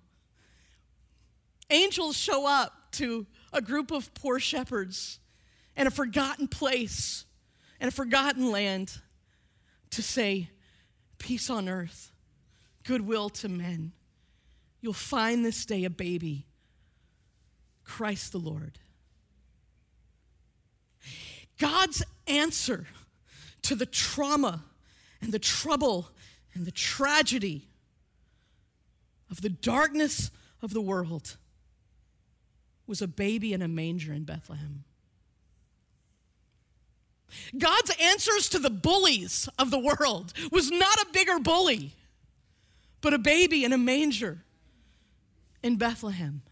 Angels 1.72 2.15
show 2.15 2.45
up 2.45 2.91
to 2.91 3.25
a 3.51 3.60
group 3.60 3.89
of 3.89 4.13
poor 4.13 4.39
shepherds 4.39 5.19
in 5.75 5.88
a 5.88 5.91
forgotten 5.91 6.48
place, 6.48 7.25
in 7.81 7.88
a 7.88 7.91
forgotten 7.91 8.51
land, 8.51 9.00
to 9.89 10.03
say, 10.03 10.51
Peace 11.17 11.50
on 11.50 11.67
earth, 11.67 12.12
goodwill 12.84 13.29
to 13.29 13.50
men 13.50 13.93
you'll 14.86 14.94
find 14.94 15.44
this 15.44 15.65
day 15.65 15.84
a 15.84 15.89
baby, 15.89 16.46
Christ 17.84 18.32
the 18.32 18.38
Lord. 18.38 18.77
God's 21.58 22.04
answer 22.27 22.86
to 23.63 23.74
the 23.74 23.88
trauma 23.88 24.63
and 25.24 25.32
the 25.32 25.39
trouble 25.39 26.10
and 26.54 26.68
the 26.68 26.72
tragedy 26.72 27.68
of 29.32 29.42
the 29.42 29.50
darkness 29.50 30.30
of 30.62 30.72
the 30.72 30.82
world 30.82 31.38
was 32.86 33.01
a 33.01 33.08
baby 33.08 33.54
in 33.54 33.63
a 33.63 33.68
manger 33.68 34.13
in 34.13 34.24
Bethlehem. 34.24 34.84
God's 37.58 37.92
answers 38.00 38.50
to 38.50 38.60
the 38.60 38.70
bullies 38.70 39.50
of 39.58 39.72
the 39.72 39.80
world 39.80 40.32
was 40.51 40.70
not 40.70 41.01
a 41.01 41.08
bigger 41.12 41.39
bully, 41.39 41.94
but 43.01 43.15
a 43.15 43.18
baby 43.18 43.65
in 43.65 43.74
a 43.74 43.80
manger 43.80 44.45
in 45.65 45.77
Bethlehem. 45.77 46.43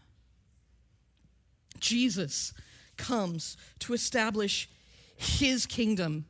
Jesus 1.78 2.52
comes 2.96 3.56
to 3.78 3.92
establish 3.94 4.68
his 5.16 5.66
kingdom 5.66 6.26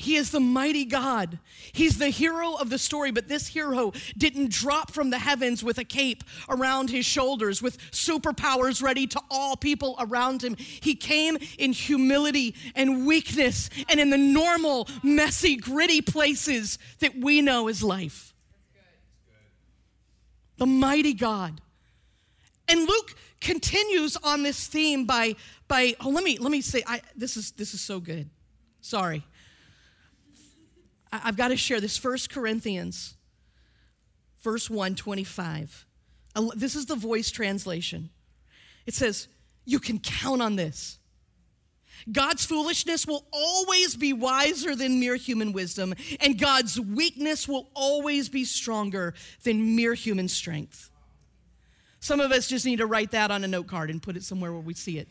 He 0.00 0.16
is 0.16 0.30
the 0.30 0.40
mighty 0.40 0.86
God. 0.86 1.38
He's 1.72 1.98
the 1.98 2.08
hero 2.08 2.54
of 2.54 2.70
the 2.70 2.78
story, 2.78 3.10
but 3.10 3.28
this 3.28 3.48
hero 3.48 3.92
didn't 4.16 4.50
drop 4.50 4.90
from 4.90 5.10
the 5.10 5.18
heavens 5.18 5.62
with 5.62 5.76
a 5.76 5.84
cape 5.84 6.24
around 6.48 6.88
his 6.88 7.04
shoulders, 7.04 7.60
with 7.60 7.76
superpowers 7.90 8.82
ready 8.82 9.06
to 9.08 9.20
all 9.30 9.56
people 9.56 9.96
around 9.98 10.42
him. 10.42 10.56
He 10.56 10.94
came 10.94 11.36
in 11.58 11.74
humility 11.74 12.54
and 12.74 13.06
weakness 13.06 13.68
and 13.90 14.00
in 14.00 14.08
the 14.08 14.16
normal, 14.16 14.88
messy, 15.02 15.56
gritty 15.56 16.00
places 16.00 16.78
that 17.00 17.16
we 17.16 17.42
know 17.42 17.68
as 17.68 17.82
life. 17.82 18.32
The 20.56 20.66
mighty 20.66 21.12
God. 21.12 21.60
And 22.70 22.88
Luke 22.88 23.14
continues 23.40 24.16
on 24.22 24.44
this 24.44 24.68
theme 24.68 25.04
by, 25.04 25.34
by 25.66 25.96
oh, 26.00 26.10
let 26.10 26.22
me, 26.22 26.38
let 26.38 26.52
me 26.52 26.60
say, 26.60 26.84
I, 26.86 27.02
this, 27.16 27.36
is, 27.36 27.50
this 27.52 27.74
is 27.74 27.80
so 27.80 27.98
good. 27.98 28.30
Sorry. 28.80 29.24
I've 31.12 31.36
got 31.36 31.48
to 31.48 31.56
share 31.56 31.80
this. 31.80 31.96
First 31.96 32.30
Corinthians, 32.30 33.16
verse 34.40 34.70
1, 34.70 34.94
25. 34.94 35.86
This 36.54 36.76
is 36.76 36.86
the 36.86 36.94
voice 36.94 37.32
translation. 37.32 38.10
It 38.86 38.94
says, 38.94 39.26
You 39.64 39.80
can 39.80 39.98
count 39.98 40.40
on 40.40 40.54
this. 40.54 40.98
God's 42.10 42.46
foolishness 42.46 43.06
will 43.06 43.26
always 43.32 43.96
be 43.96 44.12
wiser 44.12 44.74
than 44.76 45.00
mere 45.00 45.16
human 45.16 45.52
wisdom, 45.52 45.94
and 46.20 46.38
God's 46.38 46.80
weakness 46.80 47.46
will 47.46 47.68
always 47.74 48.28
be 48.28 48.44
stronger 48.44 49.12
than 49.42 49.76
mere 49.76 49.94
human 49.94 50.28
strength. 50.28 50.89
Some 52.00 52.20
of 52.20 52.32
us 52.32 52.48
just 52.48 52.64
need 52.64 52.76
to 52.76 52.86
write 52.86 53.10
that 53.12 53.30
on 53.30 53.44
a 53.44 53.48
note 53.48 53.66
card 53.66 53.90
and 53.90 54.02
put 54.02 54.16
it 54.16 54.24
somewhere 54.24 54.52
where 54.52 54.60
we 54.60 54.74
see 54.74 54.98
it. 54.98 55.06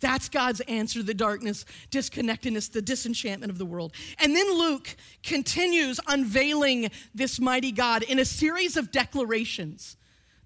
That's 0.00 0.28
God's 0.28 0.60
answer 0.62 0.98
to 0.98 1.02
the 1.02 1.14
darkness, 1.14 1.64
disconnectedness, 1.90 2.68
the 2.68 2.82
disenchantment 2.82 3.50
of 3.50 3.56
the 3.56 3.64
world. 3.64 3.92
And 4.18 4.36
then 4.36 4.46
Luke 4.52 4.94
continues 5.22 5.98
unveiling 6.06 6.90
this 7.14 7.40
mighty 7.40 7.72
God 7.72 8.02
in 8.02 8.18
a 8.18 8.24
series 8.26 8.76
of 8.76 8.92
declarations 8.92 9.96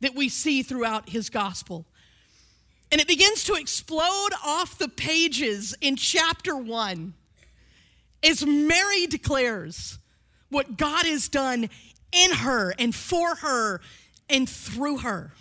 that 0.00 0.14
we 0.14 0.28
see 0.28 0.62
throughout 0.62 1.08
his 1.08 1.30
gospel. 1.30 1.84
And 2.92 3.00
it 3.00 3.08
begins 3.08 3.42
to 3.44 3.54
explode 3.54 4.30
off 4.44 4.78
the 4.78 4.88
pages 4.88 5.74
in 5.80 5.96
chapter 5.96 6.56
one 6.56 7.14
as 8.22 8.46
Mary 8.46 9.06
declares 9.06 9.98
what 10.48 10.76
God 10.76 11.06
has 11.06 11.28
done 11.28 11.68
in 12.12 12.32
her 12.32 12.74
and 12.78 12.94
for 12.94 13.36
her 13.36 13.80
and 14.30 14.48
through 14.48 14.98
her. 14.98 15.32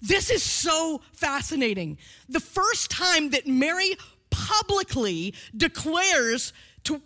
This 0.00 0.30
is 0.30 0.42
so 0.42 1.00
fascinating. 1.12 1.98
The 2.28 2.40
first 2.40 2.90
time 2.90 3.30
that 3.30 3.46
Mary 3.46 3.96
publicly 4.30 5.34
declares 5.56 6.52
to 6.84 7.00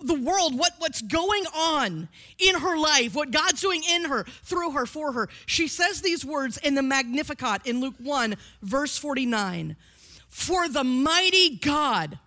the 0.00 0.14
world 0.14 0.56
what, 0.56 0.72
what's 0.78 1.02
going 1.02 1.44
on 1.54 2.08
in 2.38 2.54
her 2.54 2.78
life, 2.78 3.14
what 3.14 3.30
God's 3.30 3.60
doing 3.60 3.82
in 3.90 4.04
her, 4.04 4.24
through 4.44 4.70
her, 4.72 4.86
for 4.86 5.12
her, 5.12 5.28
she 5.44 5.68
says 5.68 6.00
these 6.00 6.24
words 6.24 6.56
in 6.58 6.74
the 6.74 6.82
Magnificat 6.82 7.66
in 7.66 7.80
Luke 7.80 7.96
1, 7.98 8.36
verse 8.62 8.96
49 8.96 9.76
For 10.28 10.68
the 10.68 10.84
mighty 10.84 11.56
God 11.56 12.18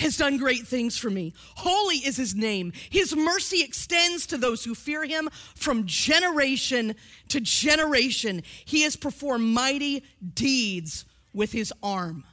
has 0.00 0.16
done 0.16 0.36
great 0.36 0.66
things 0.66 0.96
for 0.96 1.10
me. 1.10 1.32
Holy 1.56 1.96
is 1.96 2.16
his 2.16 2.34
name. 2.34 2.72
His 2.90 3.14
mercy 3.14 3.62
extends 3.62 4.26
to 4.26 4.38
those 4.38 4.64
who 4.64 4.74
fear 4.74 5.04
him 5.04 5.28
from 5.54 5.86
generation 5.86 6.94
to 7.28 7.40
generation. 7.40 8.42
He 8.64 8.82
has 8.82 8.96
performed 8.96 9.44
mighty 9.44 10.04
deeds 10.34 11.04
with 11.32 11.52
his 11.52 11.72
arm. 11.82 12.24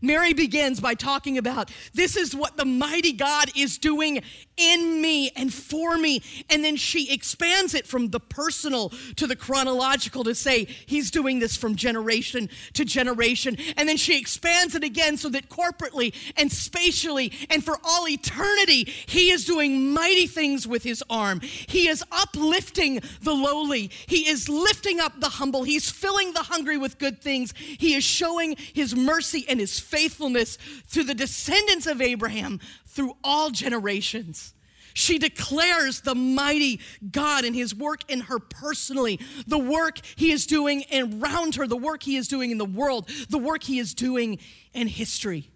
Mary 0.00 0.32
begins 0.32 0.80
by 0.80 0.94
talking 0.94 1.38
about 1.38 1.70
this 1.94 2.16
is 2.16 2.34
what 2.34 2.56
the 2.56 2.64
mighty 2.64 3.12
God 3.12 3.50
is 3.56 3.78
doing 3.78 4.22
in 4.56 5.00
me 5.00 5.30
and 5.36 5.52
for 5.52 5.96
me. 5.98 6.22
And 6.50 6.64
then 6.64 6.76
she 6.76 7.12
expands 7.12 7.74
it 7.74 7.86
from 7.86 8.10
the 8.10 8.20
personal 8.20 8.92
to 9.16 9.26
the 9.26 9.36
chronological 9.36 10.24
to 10.24 10.34
say 10.34 10.64
he's 10.86 11.10
doing 11.10 11.38
this 11.38 11.56
from 11.56 11.76
generation 11.76 12.48
to 12.74 12.84
generation. 12.84 13.56
And 13.76 13.88
then 13.88 13.96
she 13.96 14.18
expands 14.18 14.74
it 14.74 14.84
again 14.84 15.16
so 15.16 15.28
that 15.30 15.48
corporately 15.48 16.14
and 16.36 16.50
spatially 16.50 17.32
and 17.50 17.64
for 17.64 17.78
all 17.84 18.08
eternity, 18.08 18.84
he 19.06 19.30
is 19.30 19.44
doing 19.44 19.92
mighty 19.92 20.26
things 20.26 20.66
with 20.66 20.82
his 20.82 21.02
arm. 21.10 21.40
He 21.40 21.88
is 21.88 22.02
uplifting 22.10 23.00
the 23.22 23.32
lowly, 23.32 23.90
he 24.06 24.28
is 24.28 24.48
lifting 24.48 25.00
up 25.00 25.20
the 25.20 25.28
humble, 25.28 25.64
he's 25.64 25.90
filling 25.90 26.32
the 26.32 26.42
hungry 26.42 26.76
with 26.76 26.98
good 26.98 27.20
things. 27.20 27.52
He 27.56 27.94
is 27.94 28.04
showing 28.04 28.56
his 28.56 28.94
mercy 28.94 29.44
and 29.48 29.60
his 29.60 29.78
faithfulness 29.86 30.58
to 30.92 31.04
the 31.04 31.14
descendants 31.14 31.86
of 31.86 32.00
Abraham 32.00 32.60
through 32.86 33.16
all 33.22 33.50
generations. 33.50 34.52
She 34.94 35.18
declares 35.18 36.00
the 36.00 36.14
mighty 36.14 36.80
God 37.10 37.44
and 37.44 37.54
his 37.54 37.74
work 37.74 38.10
in 38.10 38.22
her 38.22 38.38
personally, 38.38 39.20
the 39.46 39.58
work 39.58 40.00
he 40.16 40.32
is 40.32 40.46
doing 40.46 40.84
around 40.90 41.56
her, 41.56 41.66
the 41.66 41.76
work 41.76 42.02
he 42.02 42.16
is 42.16 42.28
doing 42.28 42.50
in 42.50 42.56
the 42.56 42.64
world, 42.64 43.08
the 43.28 43.36
work 43.36 43.62
he 43.62 43.78
is 43.78 43.92
doing 43.92 44.38
in 44.72 44.88
history. 44.88 45.50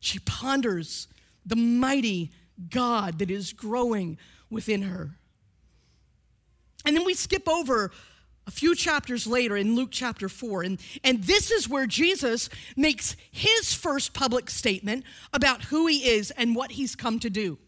She 0.00 0.18
ponders 0.18 1.06
the 1.44 1.54
mighty 1.54 2.32
God 2.68 3.20
that 3.20 3.30
is 3.30 3.52
growing 3.52 4.18
within 4.50 4.82
her. 4.82 5.10
And 6.84 6.96
then 6.96 7.04
we 7.04 7.14
skip 7.14 7.48
over 7.48 7.92
a 8.46 8.50
few 8.50 8.74
chapters 8.74 9.26
later 9.26 9.56
in 9.56 9.74
Luke 9.74 9.90
chapter 9.90 10.28
4. 10.28 10.62
And, 10.62 10.80
and 11.02 11.24
this 11.24 11.50
is 11.50 11.68
where 11.68 11.86
Jesus 11.86 12.48
makes 12.76 13.16
his 13.30 13.74
first 13.74 14.14
public 14.14 14.48
statement 14.50 15.04
about 15.32 15.64
who 15.64 15.86
he 15.86 16.08
is 16.08 16.30
and 16.32 16.54
what 16.54 16.72
he's 16.72 16.94
come 16.94 17.18
to 17.20 17.30
do. 17.30 17.58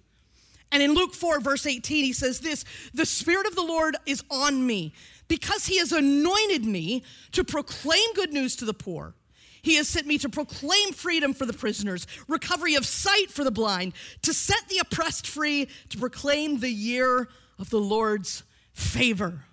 And 0.70 0.82
in 0.82 0.94
Luke 0.94 1.14
4, 1.14 1.40
verse 1.40 1.66
18, 1.66 2.04
he 2.04 2.12
says 2.12 2.40
this 2.40 2.64
The 2.94 3.06
Spirit 3.06 3.46
of 3.46 3.54
the 3.54 3.62
Lord 3.62 3.96
is 4.06 4.22
on 4.30 4.66
me 4.66 4.92
because 5.26 5.66
he 5.66 5.78
has 5.78 5.92
anointed 5.92 6.64
me 6.64 7.02
to 7.32 7.44
proclaim 7.44 8.14
good 8.14 8.32
news 8.32 8.56
to 8.56 8.64
the 8.64 8.74
poor. 8.74 9.14
He 9.62 9.74
has 9.74 9.88
sent 9.88 10.06
me 10.06 10.18
to 10.18 10.28
proclaim 10.28 10.92
freedom 10.92 11.34
for 11.34 11.44
the 11.44 11.52
prisoners, 11.52 12.06
recovery 12.28 12.74
of 12.74 12.86
sight 12.86 13.30
for 13.30 13.44
the 13.44 13.50
blind, 13.50 13.92
to 14.22 14.32
set 14.32 14.68
the 14.68 14.78
oppressed 14.78 15.26
free, 15.26 15.68
to 15.88 15.98
proclaim 15.98 16.60
the 16.60 16.70
year 16.70 17.28
of 17.58 17.70
the 17.70 17.80
Lord's 17.80 18.44
favor. 18.72 19.44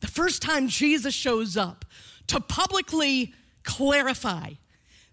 The 0.00 0.06
first 0.06 0.42
time 0.42 0.68
Jesus 0.68 1.14
shows 1.14 1.56
up 1.56 1.84
to 2.28 2.40
publicly 2.40 3.34
clarify 3.64 4.52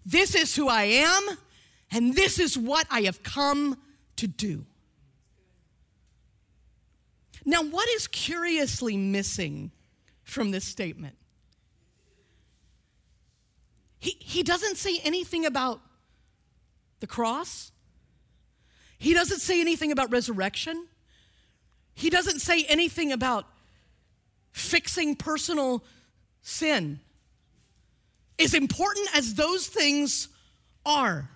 this 0.05 0.35
is 0.35 0.55
who 0.55 0.67
I 0.69 0.83
am, 0.83 1.37
and 1.91 2.13
this 2.13 2.39
is 2.39 2.57
what 2.57 2.85
I 2.91 3.01
have 3.01 3.23
come 3.23 3.77
to 4.17 4.27
do. 4.27 4.65
Now, 7.43 7.63
what 7.63 7.87
is 7.89 8.07
curiously 8.07 8.97
missing 8.97 9.71
from 10.23 10.51
this 10.51 10.65
statement? 10.65 11.15
He, 13.99 14.17
he 14.19 14.43
doesn't 14.43 14.77
say 14.77 14.99
anything 15.03 15.45
about 15.45 15.81
the 16.99 17.07
cross. 17.07 17.71
He 18.97 19.13
doesn't 19.13 19.39
say 19.39 19.59
anything 19.59 19.91
about 19.91 20.11
resurrection. 20.11 20.87
He 21.95 22.09
doesn't 22.09 22.39
say 22.39 22.63
anything 22.65 23.11
about 23.11 23.47
fixing 24.55 25.17
personal 25.17 25.83
sin. 26.41 26.97
As 28.39 28.53
important 28.53 29.09
as 29.13 29.33
those 29.33 29.67
things 29.67 30.29
are, 30.85 31.29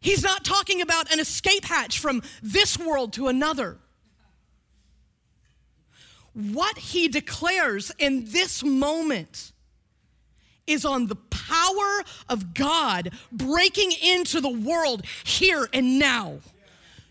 he's 0.00 0.22
not 0.22 0.44
talking 0.44 0.80
about 0.82 1.12
an 1.12 1.18
escape 1.18 1.64
hatch 1.64 1.98
from 1.98 2.22
this 2.42 2.78
world 2.78 3.12
to 3.14 3.26
another. 3.26 3.76
What 6.32 6.78
he 6.78 7.08
declares 7.08 7.90
in 7.98 8.30
this 8.30 8.62
moment 8.62 9.50
is 10.68 10.84
on 10.84 11.08
the 11.08 11.16
power 11.16 12.04
of 12.28 12.54
God 12.54 13.10
breaking 13.32 13.90
into 14.00 14.40
the 14.40 14.48
world 14.48 15.04
here 15.24 15.68
and 15.72 15.98
now 15.98 16.38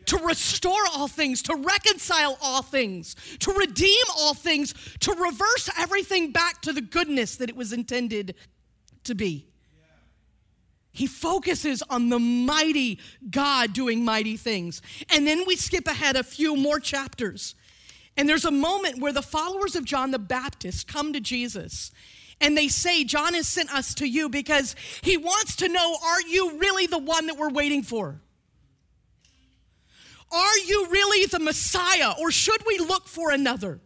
to 0.09 0.17
restore 0.17 0.81
all 0.95 1.07
things, 1.07 1.43
to 1.43 1.55
reconcile 1.55 2.35
all 2.41 2.63
things, 2.63 3.15
to 3.37 3.51
redeem 3.51 4.03
all 4.17 4.33
things, 4.33 4.73
to 5.01 5.11
reverse 5.13 5.69
everything 5.77 6.31
back 6.31 6.63
to 6.63 6.73
the 6.73 6.81
goodness 6.81 7.35
that 7.35 7.47
it 7.47 7.55
was 7.55 7.71
intended 7.73 8.33
to 9.03 9.13
be. 9.13 9.45
He 10.91 11.05
focuses 11.05 11.83
on 11.91 12.09
the 12.09 12.17
mighty 12.17 12.99
God 13.29 13.73
doing 13.73 14.03
mighty 14.03 14.35
things. 14.35 14.81
And 15.13 15.27
then 15.27 15.43
we 15.45 15.55
skip 15.55 15.87
ahead 15.87 16.15
a 16.15 16.23
few 16.23 16.57
more 16.57 16.79
chapters. 16.79 17.53
And 18.17 18.27
there's 18.27 18.45
a 18.45 18.51
moment 18.51 18.99
where 18.99 19.13
the 19.13 19.21
followers 19.21 19.75
of 19.75 19.85
John 19.85 20.09
the 20.09 20.17
Baptist 20.17 20.87
come 20.87 21.13
to 21.13 21.19
Jesus 21.19 21.91
and 22.41 22.57
they 22.57 22.67
say, 22.67 23.03
John 23.03 23.35
has 23.35 23.47
sent 23.47 23.71
us 23.71 23.93
to 23.95 24.07
you 24.07 24.27
because 24.27 24.75
he 25.03 25.17
wants 25.17 25.55
to 25.57 25.69
know, 25.69 25.97
are 26.03 26.21
you 26.21 26.57
really 26.57 26.87
the 26.87 26.97
one 26.97 27.27
that 27.27 27.37
we're 27.37 27.51
waiting 27.51 27.83
for? 27.83 28.19
Are 30.31 30.57
you 30.59 30.87
really 30.89 31.25
the 31.25 31.39
Messiah 31.39 32.13
or 32.19 32.31
should 32.31 32.63
we 32.65 32.77
look 32.77 33.07
for 33.07 33.31
another? 33.31 33.79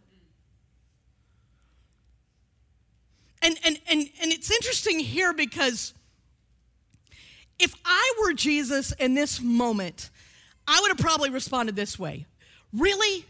And, 3.42 3.58
and, 3.64 3.78
and, 3.88 4.08
and 4.22 4.32
it's 4.32 4.50
interesting 4.50 4.98
here 5.00 5.32
because 5.32 5.94
If 7.58 7.74
I 7.84 8.14
were 8.22 8.32
Jesus 8.32 8.92
in 8.92 9.14
this 9.14 9.40
moment, 9.40 10.10
I 10.66 10.78
would 10.80 10.88
have 10.88 10.98
probably 10.98 11.30
responded 11.30 11.76
this 11.76 11.98
way 11.98 12.26
Really? 12.72 13.24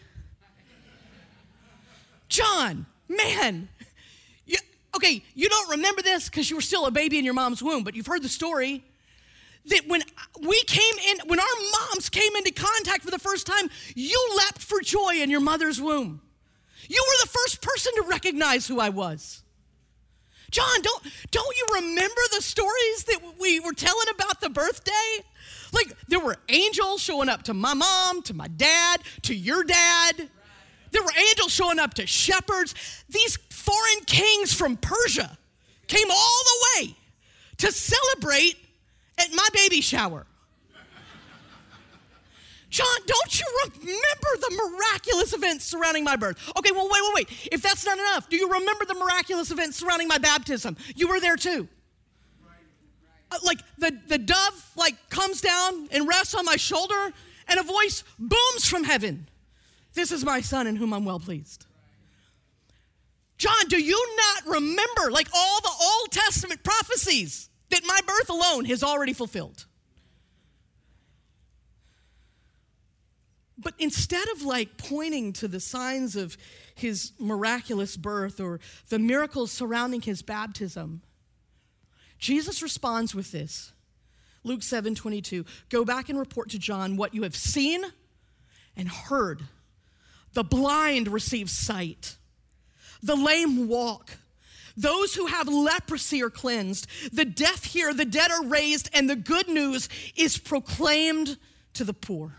John, 2.29 2.87
man. 3.09 3.69
You, 4.47 4.57
okay, 4.97 5.23
you 5.35 5.49
don't 5.49 5.71
remember 5.71 6.03
this 6.03 6.29
because 6.29 6.51
you 6.51 6.57
were 6.57 6.63
still 6.63 6.87
a 6.87 6.91
baby 6.91 7.19
in 7.19 7.25
your 7.25 7.35
mom's 7.35 7.63
womb, 7.63 7.85
but 7.85 7.95
you've 7.95 8.07
heard 8.07 8.23
the 8.23 8.29
story 8.29 8.83
that 9.67 9.83
when 9.87 10.03
we 10.47 10.63
came 10.65 10.95
in, 11.11 11.29
when 11.29 11.41
our 11.41 11.57
moms 11.73 12.09
came 12.09 12.35
into 12.37 12.53
contact 12.53 13.03
for 13.03 13.11
the 13.11 13.19
first 13.19 13.47
time, 13.47 13.71
you 13.95 14.33
leapt 14.37 14.63
for 14.63 14.81
joy 14.81 15.15
in 15.17 15.31
your 15.31 15.41
mother's 15.41 15.81
womb. 15.81 16.21
You 16.89 17.03
were 17.07 17.27
the 17.27 17.31
first 17.31 17.63
person 17.63 17.93
to 17.97 18.03
recognize 18.03 18.67
who 18.67 18.79
I 18.79 18.91
was. 18.91 19.43
John, 20.51 20.83
don't, 20.83 21.03
don't 21.31 21.57
you 21.57 21.67
remember 21.81 22.21
the 22.33 22.43
stories 22.43 23.05
that 23.09 23.21
we 23.41 23.59
were 23.59 23.73
telling 23.73 24.07
about 24.15 24.41
the 24.41 24.51
birthday? 24.51 25.25
Like 25.73 25.93
there 26.07 26.21
were 26.21 26.37
angels 26.49 27.01
showing 27.01 27.29
up 27.29 27.45
to 27.45 27.55
my 27.55 27.75
mom, 27.75 28.23
to 28.23 28.35
my 28.35 28.49
dad, 28.49 29.01
to 29.23 29.35
your 29.35 29.65
dad. 29.65 30.29
There 30.93 31.03
were 31.03 31.13
angels 31.29 31.51
showing 31.51 31.81
up 31.81 31.95
to 31.95 32.07
shepherds. 32.07 32.75
These 33.09 33.37
foreign 33.51 34.05
kings 34.07 34.55
from 34.55 34.77
Persia 34.77 35.37
came 35.89 36.09
all 36.11 36.43
the 36.45 36.85
way 36.85 36.97
to 37.59 37.73
celebrate 37.73 38.57
at 39.19 39.33
my 39.33 39.49
baby 39.53 39.81
shower. 39.81 40.27
John, 42.75 42.87
don't 43.07 43.39
you 43.39 43.47
remember 43.69 44.41
the 44.41 44.61
miraculous 44.67 45.33
events 45.33 45.65
surrounding 45.65 46.03
my 46.03 46.17
birth? 46.17 46.37
Okay, 46.59 46.73
well, 46.73 46.89
wait, 46.91 47.01
wait, 47.03 47.15
wait. 47.15 47.49
If 47.53 47.63
that's 47.63 47.87
not 47.87 47.99
enough, 47.99 48.29
do 48.29 48.37
you 48.37 48.51
remember 48.51 48.85
the 48.85 48.95
miraculous 48.95 49.53
events 49.53 49.77
surrounding 49.77 50.09
my 50.09 50.19
baptism? 50.19 50.77
You 50.97 51.07
were 51.07 51.21
there 51.21 51.37
too. 51.37 51.69
Uh, 53.31 53.39
like 53.45 53.61
the, 53.79 53.97
the 54.09 54.19
dove 54.19 54.73
like 54.75 54.97
comes 55.09 55.41
down 55.41 55.89
and 55.93 56.09
rests 56.09 56.35
on 56.35 56.45
my 56.45 56.57
shoulder 56.57 57.13
and 57.47 57.61
a 57.61 57.63
voice 57.63 58.03
booms 58.19 58.69
from 58.69 58.83
heaven. 58.83 59.29
This 59.93 60.11
is 60.11 60.25
my 60.25 60.41
son 60.41 60.67
in 60.67 60.75
whom 60.75 60.93
I'm 60.93 61.05
well 61.05 61.21
pleased. 61.21 61.67
John, 63.39 63.69
do 63.69 63.81
you 63.81 64.17
not 64.17 64.53
remember 64.53 65.13
like 65.13 65.29
all 65.33 65.61
the 65.61 65.73
Old 65.81 66.11
Testament 66.11 66.65
prophecies 66.65 67.49
that 67.71 67.83
my 67.85 68.01
birth 68.07 68.31
alone 68.31 68.65
has 68.67 68.83
already 68.83 69.13
fulfilled? 69.13 69.67
But 73.57 73.75
instead 73.79 74.29
of 74.29 74.43
like 74.43 74.77
pointing 74.77 75.33
to 75.35 75.49
the 75.49 75.61
signs 75.61 76.17
of 76.17 76.37
his 76.75 77.13
miraculous 77.19 77.97
birth 77.97 78.41
or 78.41 78.61
the 78.89 78.99
miracles 78.99 79.53
surrounding 79.53 80.03
his 80.03 80.23
baptism, 80.23 81.03
Jesus 82.19 82.63
responds 82.63 83.15
with 83.15 83.33
this. 83.33 83.73
Luke 84.43 84.63
7 84.63 84.95
22. 84.95 85.45
Go 85.71 85.85
back 85.85 86.09
and 86.09 86.19
report 86.19 86.51
to 86.51 86.59
John 86.59 86.97
what 86.97 87.15
you 87.15 87.23
have 87.23 87.35
seen 87.35 87.85
and 88.77 88.89
heard. 88.89 89.43
The 90.35 90.45
blind 90.45 91.09
receive 91.09 91.49
sight, 91.49 92.17
the 93.03 93.17
lame 93.17 93.69
walk. 93.69 94.19
Those 94.77 95.15
who 95.15 95.27
have 95.27 95.49
leprosy 95.49 96.23
are 96.23 96.31
cleansed, 96.31 96.87
the 97.13 97.25
deaf 97.25 97.65
hear, 97.65 97.95
the 97.95 98.05
dead 98.05 98.31
are 98.31 98.45
raised, 98.45 98.91
and 98.93 99.09
the 99.09 99.17
good 99.17 99.49
news 99.49 99.89
is 100.17 100.37
proclaimed 100.37 101.39
to 101.75 101.85
the 101.85 101.95
poor. 101.95 102.37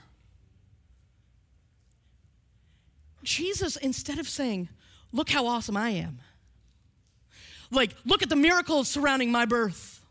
Jesus, 3.23 3.77
instead 3.77 4.19
of 4.19 4.27
saying, 4.27 4.69
Look 5.11 5.29
how 5.29 5.47
awesome 5.47 5.77
I 5.77 5.91
am, 5.91 6.19
like, 7.71 7.95
look 8.05 8.21
at 8.21 8.29
the 8.29 8.35
miracles 8.35 8.87
surrounding 8.87 9.31
my 9.31 9.45
birth. 9.45 10.03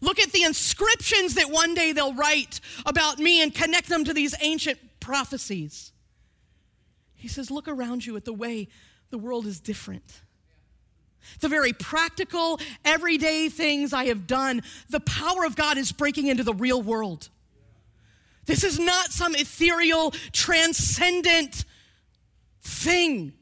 Look 0.00 0.18
at 0.18 0.32
the 0.32 0.42
inscriptions 0.42 1.34
that 1.34 1.50
one 1.50 1.74
day 1.74 1.92
they'll 1.92 2.14
write 2.14 2.60
about 2.84 3.18
me 3.18 3.42
and 3.42 3.54
connect 3.54 3.88
them 3.88 4.04
to 4.04 4.12
these 4.12 4.34
ancient 4.40 4.78
prophecies. 5.00 5.92
He 7.16 7.28
says, 7.28 7.50
Look 7.50 7.68
around 7.68 8.04
you 8.04 8.16
at 8.16 8.24
the 8.24 8.32
way 8.32 8.68
the 9.10 9.18
world 9.18 9.46
is 9.46 9.60
different. 9.60 10.20
The 11.40 11.48
very 11.48 11.72
practical, 11.72 12.60
everyday 12.84 13.48
things 13.48 13.92
I 13.92 14.06
have 14.06 14.26
done, 14.26 14.62
the 14.90 15.00
power 15.00 15.44
of 15.44 15.56
God 15.56 15.76
is 15.76 15.92
breaking 15.92 16.26
into 16.28 16.42
the 16.42 16.54
real 16.54 16.80
world. 16.82 17.28
This 18.46 18.64
is 18.64 18.78
not 18.78 19.10
some 19.10 19.34
ethereal, 19.34 20.12
transcendent 20.32 21.64
thing 22.62 23.32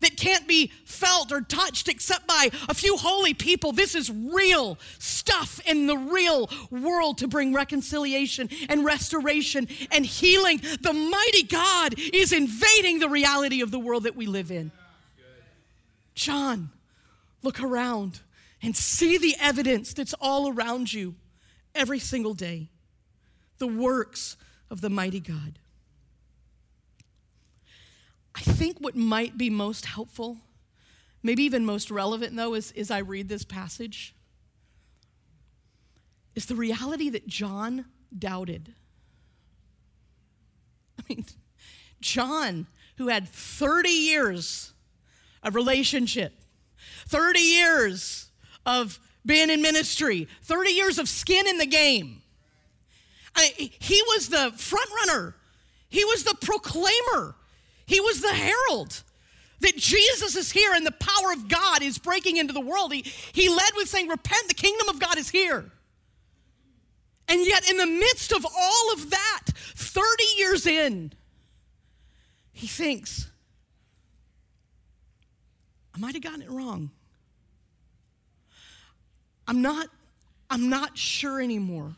that 0.00 0.16
can't 0.16 0.46
be 0.46 0.70
felt 0.84 1.32
or 1.32 1.40
touched 1.40 1.88
except 1.88 2.26
by 2.26 2.50
a 2.68 2.74
few 2.74 2.96
holy 2.96 3.34
people. 3.34 3.72
This 3.72 3.94
is 3.94 4.10
real 4.10 4.78
stuff 4.98 5.60
in 5.64 5.86
the 5.86 5.96
real 5.96 6.50
world 6.70 7.18
to 7.18 7.28
bring 7.28 7.54
reconciliation 7.54 8.50
and 8.68 8.84
restoration 8.84 9.68
and 9.90 10.04
healing. 10.04 10.60
The 10.80 10.92
mighty 10.92 11.44
God 11.44 11.94
is 11.96 12.32
invading 12.32 12.98
the 12.98 13.08
reality 13.08 13.62
of 13.62 13.70
the 13.70 13.78
world 13.78 14.02
that 14.04 14.16
we 14.16 14.26
live 14.26 14.50
in. 14.50 14.72
John, 16.14 16.70
look 17.42 17.60
around 17.60 18.20
and 18.62 18.76
see 18.76 19.18
the 19.18 19.34
evidence 19.40 19.92
that's 19.92 20.14
all 20.20 20.48
around 20.48 20.92
you 20.92 21.16
every 21.74 21.98
single 21.98 22.34
day 22.34 22.68
the 23.58 23.66
works 23.66 24.36
of 24.70 24.80
the 24.80 24.90
mighty 24.90 25.20
God. 25.20 25.58
I 28.34 28.40
think 28.40 28.78
what 28.78 28.96
might 28.96 29.38
be 29.38 29.50
most 29.50 29.86
helpful, 29.86 30.38
maybe 31.22 31.44
even 31.44 31.64
most 31.64 31.90
relevant 31.90 32.34
though, 32.34 32.54
is, 32.54 32.72
as 32.72 32.90
I 32.90 32.98
read 32.98 33.28
this 33.28 33.44
passage, 33.44 34.14
is 36.34 36.46
the 36.46 36.56
reality 36.56 37.10
that 37.10 37.26
John 37.26 37.84
doubted. 38.16 38.72
I 40.98 41.02
mean, 41.08 41.24
John, 42.00 42.66
who 42.96 43.08
had 43.08 43.28
30 43.28 43.90
years 43.90 44.72
of 45.42 45.54
relationship, 45.54 46.41
30 47.06 47.40
years 47.40 48.28
of 48.66 48.98
being 49.24 49.50
in 49.50 49.62
ministry, 49.62 50.28
30 50.42 50.70
years 50.70 50.98
of 50.98 51.08
skin 51.08 51.46
in 51.46 51.58
the 51.58 51.66
game. 51.66 52.22
I, 53.34 53.52
he 53.56 54.02
was 54.08 54.28
the 54.28 54.52
front 54.56 54.90
runner. 55.06 55.36
He 55.88 56.04
was 56.04 56.24
the 56.24 56.36
proclaimer. 56.40 57.34
He 57.86 58.00
was 58.00 58.20
the 58.20 58.32
herald 58.32 59.02
that 59.60 59.76
Jesus 59.76 60.36
is 60.36 60.50
here 60.50 60.72
and 60.74 60.84
the 60.84 60.92
power 60.92 61.32
of 61.32 61.48
God 61.48 61.82
is 61.82 61.98
breaking 61.98 62.36
into 62.36 62.52
the 62.52 62.60
world. 62.60 62.92
He, 62.92 63.02
he 63.32 63.48
led 63.48 63.70
with 63.76 63.88
saying, 63.88 64.08
Repent, 64.08 64.48
the 64.48 64.54
kingdom 64.54 64.88
of 64.88 64.98
God 64.98 65.18
is 65.18 65.30
here. 65.30 65.70
And 67.28 67.46
yet, 67.46 67.70
in 67.70 67.76
the 67.76 67.86
midst 67.86 68.32
of 68.32 68.44
all 68.44 68.92
of 68.92 69.10
that, 69.10 69.42
30 69.54 70.24
years 70.36 70.66
in, 70.66 71.12
he 72.52 72.66
thinks, 72.66 73.30
I 75.94 75.98
might 75.98 76.14
have 76.14 76.22
gotten 76.22 76.42
it 76.42 76.50
wrong. 76.50 76.90
I'm 79.46 79.60
not, 79.60 79.88
I'm 80.48 80.68
not 80.68 80.96
sure 80.96 81.40
anymore. 81.40 81.94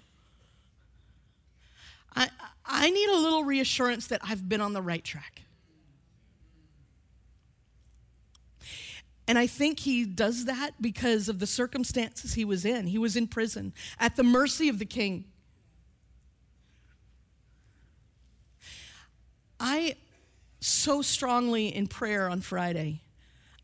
I, 2.17 2.29
I 2.65 2.91
need 2.91 3.09
a 3.11 3.17
little 3.17 3.45
reassurance 3.45 4.07
that 4.09 4.21
I've 4.25 4.49
been 4.49 4.61
on 4.61 4.73
the 4.73 4.83
right 4.83 5.05
track. 5.05 5.43
And 9.27 9.39
I 9.39 9.47
think 9.47 9.81
he 9.81 10.05
does 10.05 10.45
that 10.45 10.73
because 10.81 11.29
of 11.29 11.39
the 11.39 11.47
circumstances 11.47 12.35
he 12.35 12.45
was 12.45 12.65
in. 12.65 12.87
He 12.87 12.99
was 12.99 13.17
in 13.17 13.27
prison 13.27 13.73
at 13.99 14.17
the 14.17 14.23
mercy 14.23 14.69
of 14.69 14.79
the 14.79 14.85
king. 14.85 15.25
I 19.59 19.97
so 20.61 21.01
strongly 21.01 21.75
in 21.75 21.87
prayer 21.87 22.29
on 22.29 22.41
Friday, 22.41 23.01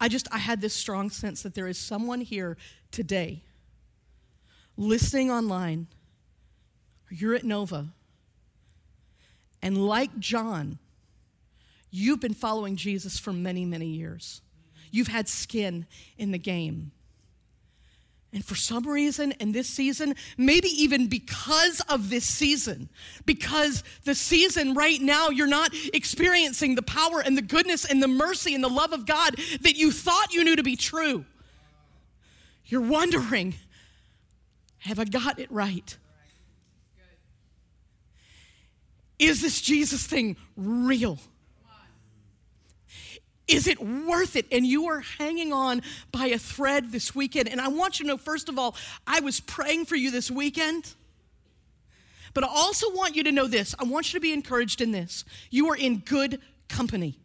I 0.00 0.08
just 0.08 0.26
I 0.32 0.38
had 0.38 0.60
this 0.60 0.74
strong 0.74 1.10
sense 1.10 1.42
that 1.42 1.54
there 1.54 1.68
is 1.68 1.78
someone 1.78 2.20
here 2.20 2.56
today 2.90 3.42
listening 4.76 5.30
online, 5.30 5.86
you're 7.10 7.34
at 7.34 7.44
Nova, 7.44 7.88
and 9.60 9.86
like 9.86 10.18
John, 10.18 10.78
you've 11.90 12.20
been 12.20 12.34
following 12.34 12.76
Jesus 12.76 13.18
for 13.18 13.32
many, 13.32 13.66
many 13.66 13.88
years. 13.88 14.40
You've 14.90 15.08
had 15.08 15.28
skin 15.28 15.86
in 16.16 16.30
the 16.30 16.38
game. 16.38 16.92
And 18.32 18.44
for 18.44 18.54
some 18.54 18.86
reason 18.86 19.32
in 19.40 19.50
this 19.50 19.68
season, 19.68 20.14
maybe 20.38 20.68
even 20.68 21.08
because 21.08 21.80
of 21.88 22.10
this 22.10 22.24
season, 22.24 22.88
because 23.26 23.82
the 24.04 24.14
season 24.14 24.74
right 24.74 25.00
now, 25.00 25.30
you're 25.30 25.48
not 25.48 25.72
experiencing 25.92 26.76
the 26.76 26.82
power 26.82 27.20
and 27.20 27.36
the 27.36 27.42
goodness 27.42 27.84
and 27.84 28.00
the 28.00 28.08
mercy 28.08 28.54
and 28.54 28.62
the 28.62 28.68
love 28.68 28.92
of 28.92 29.04
God 29.04 29.34
that 29.62 29.76
you 29.76 29.90
thought 29.90 30.32
you 30.32 30.44
knew 30.44 30.54
to 30.54 30.62
be 30.62 30.76
true. 30.76 31.24
You're 32.66 32.82
wondering, 32.82 33.54
have 34.78 35.00
I 35.00 35.04
got 35.04 35.40
it 35.40 35.50
right? 35.50 35.96
Is 39.18 39.42
this 39.42 39.60
Jesus 39.60 40.06
thing 40.06 40.36
real? 40.56 41.18
Is 43.50 43.66
it 43.66 43.80
worth 43.80 44.36
it? 44.36 44.46
And 44.52 44.64
you 44.64 44.88
are 44.88 45.00
hanging 45.00 45.52
on 45.52 45.82
by 46.12 46.26
a 46.26 46.38
thread 46.38 46.92
this 46.92 47.14
weekend. 47.14 47.48
And 47.48 47.60
I 47.60 47.68
want 47.68 47.98
you 47.98 48.04
to 48.04 48.08
know, 48.08 48.16
first 48.16 48.48
of 48.48 48.58
all, 48.58 48.76
I 49.06 49.20
was 49.20 49.40
praying 49.40 49.86
for 49.86 49.96
you 49.96 50.10
this 50.10 50.30
weekend. 50.30 50.94
But 52.32 52.44
I 52.44 52.48
also 52.48 52.94
want 52.94 53.16
you 53.16 53.24
to 53.24 53.32
know 53.32 53.46
this. 53.46 53.74
I 53.78 53.84
want 53.84 54.12
you 54.12 54.20
to 54.20 54.22
be 54.22 54.32
encouraged 54.32 54.80
in 54.80 54.92
this. 54.92 55.24
You 55.50 55.68
are 55.70 55.76
in 55.76 55.98
good 55.98 56.40
company 56.68 57.18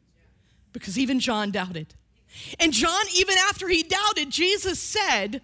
because 0.73 0.97
even 0.97 1.19
John 1.19 1.51
doubted. 1.51 1.93
And 2.59 2.73
John, 2.73 3.05
even 3.15 3.35
after 3.49 3.67
he 3.67 3.83
doubted, 3.83 4.29
Jesus 4.29 4.79
said, 4.79 5.41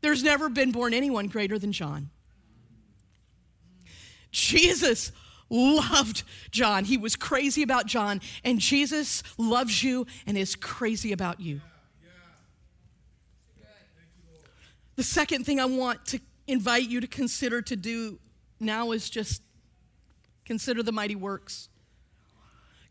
There's 0.00 0.22
never 0.22 0.48
been 0.48 0.72
born 0.72 0.92
anyone 0.92 1.28
greater 1.28 1.58
than 1.58 1.72
John. 1.72 2.10
Jesus 4.30 5.12
loved 5.50 6.22
John. 6.50 6.84
He 6.84 6.96
was 6.96 7.16
crazy 7.16 7.62
about 7.62 7.86
John, 7.86 8.20
and 8.44 8.58
Jesus 8.58 9.22
loves 9.38 9.82
you 9.82 10.06
and 10.26 10.36
is 10.36 10.54
crazy 10.54 11.12
about 11.12 11.40
you. 11.40 11.60
The 14.96 15.02
second 15.02 15.44
thing 15.44 15.58
I 15.58 15.64
want 15.64 16.06
to 16.06 16.20
invite 16.46 16.88
you 16.88 17.00
to 17.00 17.06
consider 17.06 17.62
to 17.62 17.76
do 17.76 18.18
now 18.60 18.92
is 18.92 19.10
just 19.10 19.42
consider 20.44 20.82
the 20.82 20.92
mighty 20.92 21.16
works. 21.16 21.68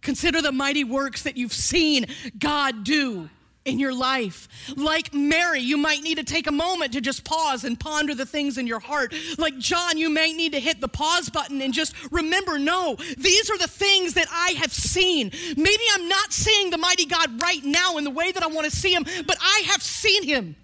Consider 0.02 0.42
the 0.42 0.52
mighty 0.52 0.84
works 0.84 1.24
that 1.24 1.38
you've 1.38 1.54
seen 1.54 2.08
God 2.38 2.84
do 2.84 3.30
in 3.66 3.80
your 3.80 3.94
life. 3.94 4.48
Like 4.76 5.14
Mary, 5.14 5.62
you 5.62 5.78
might 5.78 6.02
need 6.02 6.18
to 6.18 6.24
take 6.24 6.48
a 6.48 6.52
moment 6.52 6.94
to 6.94 7.02
just 7.02 7.24
pause 7.24 7.64
and 7.64 7.80
ponder 7.80 8.14
the 8.14 8.26
things 8.26 8.58
in 8.58 8.68
your 8.68 8.80
heart. 8.80 9.14
Like 9.38 9.58
John, 9.58 9.98
you 9.98 10.10
may 10.10 10.34
need 10.34 10.54
to 10.54 10.60
hit 10.60 10.82
the 10.82 10.88
pause 10.88 11.30
button 11.30 11.62
and 11.62 11.74
just 11.74 11.96
remember 12.12 12.60
no, 12.60 12.96
these 13.18 13.50
are 13.50 13.58
the 13.58 13.68
things 13.68 14.16
that 14.16 14.28
I 14.32 14.52
have 14.58 14.74
seen. 14.74 15.32
Maybe 15.56 15.84
I'm 15.94 16.08
not 16.08 16.34
seeing 16.34 16.70
the 16.70 16.78
mighty 16.78 17.06
God 17.06 17.42
right 17.42 17.64
now 17.64 17.98
in 17.98 18.04
the 18.04 18.10
way 18.10 18.32
that 18.32 18.44
I 18.44 18.48
want 18.48 18.66
to 18.66 18.76
see 18.76 18.94
him, 18.94 19.06
but 19.26 19.38
I 19.42 19.64
have 19.68 19.82
seen 19.82 20.24
him. 20.24 20.56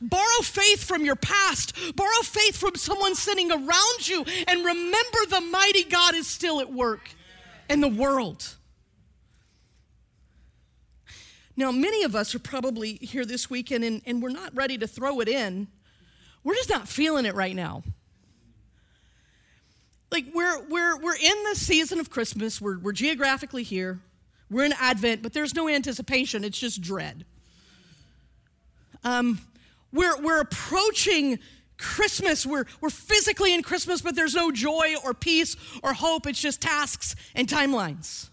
Borrow 0.00 0.42
faith 0.42 0.82
from 0.82 1.04
your 1.04 1.14
past. 1.14 1.74
Borrow 1.94 2.22
faith 2.22 2.56
from 2.56 2.74
someone 2.74 3.14
sitting 3.14 3.52
around 3.52 4.08
you 4.08 4.24
and 4.48 4.64
remember 4.64 5.18
the 5.28 5.40
mighty 5.40 5.84
God 5.84 6.14
is 6.14 6.26
still 6.26 6.60
at 6.60 6.72
work 6.72 7.08
in 7.70 7.80
the 7.80 7.88
world. 7.88 8.56
Now, 11.62 11.70
many 11.70 12.02
of 12.02 12.16
us 12.16 12.34
are 12.34 12.40
probably 12.40 12.94
here 12.94 13.24
this 13.24 13.48
weekend 13.48 13.84
and, 13.84 14.02
and 14.04 14.20
we're 14.20 14.30
not 14.30 14.52
ready 14.52 14.76
to 14.78 14.88
throw 14.88 15.20
it 15.20 15.28
in. 15.28 15.68
We're 16.42 16.56
just 16.56 16.68
not 16.68 16.88
feeling 16.88 17.24
it 17.24 17.36
right 17.36 17.54
now. 17.54 17.84
Like 20.10 20.26
we're 20.34 20.60
we're 20.64 20.98
we're 20.98 21.14
in 21.14 21.44
the 21.48 21.54
season 21.54 22.00
of 22.00 22.10
Christmas. 22.10 22.60
We're 22.60 22.80
we're 22.80 22.90
geographically 22.90 23.62
here. 23.62 24.00
We're 24.50 24.64
in 24.64 24.72
Advent, 24.72 25.22
but 25.22 25.34
there's 25.34 25.54
no 25.54 25.68
anticipation. 25.68 26.42
It's 26.42 26.58
just 26.58 26.82
dread. 26.82 27.24
Um, 29.04 29.38
we're, 29.92 30.20
we're 30.20 30.40
approaching 30.40 31.38
Christmas. 31.78 32.44
We're, 32.44 32.66
we're 32.80 32.90
physically 32.90 33.54
in 33.54 33.62
Christmas, 33.62 34.02
but 34.02 34.16
there's 34.16 34.34
no 34.34 34.50
joy 34.50 34.96
or 35.04 35.14
peace 35.14 35.56
or 35.84 35.92
hope. 35.92 36.26
It's 36.26 36.40
just 36.40 36.60
tasks 36.60 37.14
and 37.36 37.46
timelines. 37.46 38.30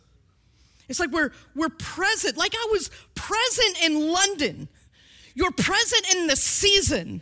It's 0.89 0.99
like 0.99 1.11
we're, 1.11 1.31
we're 1.55 1.69
present, 1.69 2.35
like 2.35 2.53
I 2.53 2.67
was 2.71 2.89
present 3.15 3.83
in 3.83 4.11
London. 4.11 4.67
You're 5.35 5.51
present 5.51 6.15
in 6.15 6.27
the 6.27 6.35
season, 6.35 7.21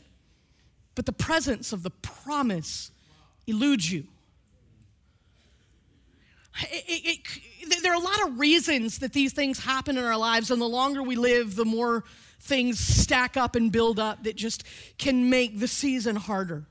but 0.96 1.06
the 1.06 1.14
presence 1.14 1.74
of 1.74 1.84
the 1.84 1.92
promise 1.92 2.92
eludes 3.46 3.92
you. 3.92 4.06
It, 6.62 6.84
it, 6.88 7.20
it, 7.60 7.84
there 7.84 7.92
are 7.92 8.02
a 8.02 8.04
lot 8.04 8.28
of 8.28 8.40
reasons 8.40 9.00
that 9.00 9.14
these 9.14 9.34
things 9.34 9.60
happen 9.60 9.98
in 9.98 10.04
our 10.04 10.18
lives, 10.18 10.50
and 10.50 10.60
the 10.62 10.66
longer 10.66 11.04
we 11.04 11.16
live, 11.16 11.56
the 11.56 11.66
more 11.66 12.04
things 12.40 12.80
stack 12.80 13.36
up 13.36 13.56
and 13.56 13.72
build 13.72 14.00
up 14.00 14.24
that 14.24 14.36
just 14.36 14.64
can 14.98 15.30
make 15.30 15.60
the 15.60 15.68
season 15.68 16.16
harder. 16.16 16.66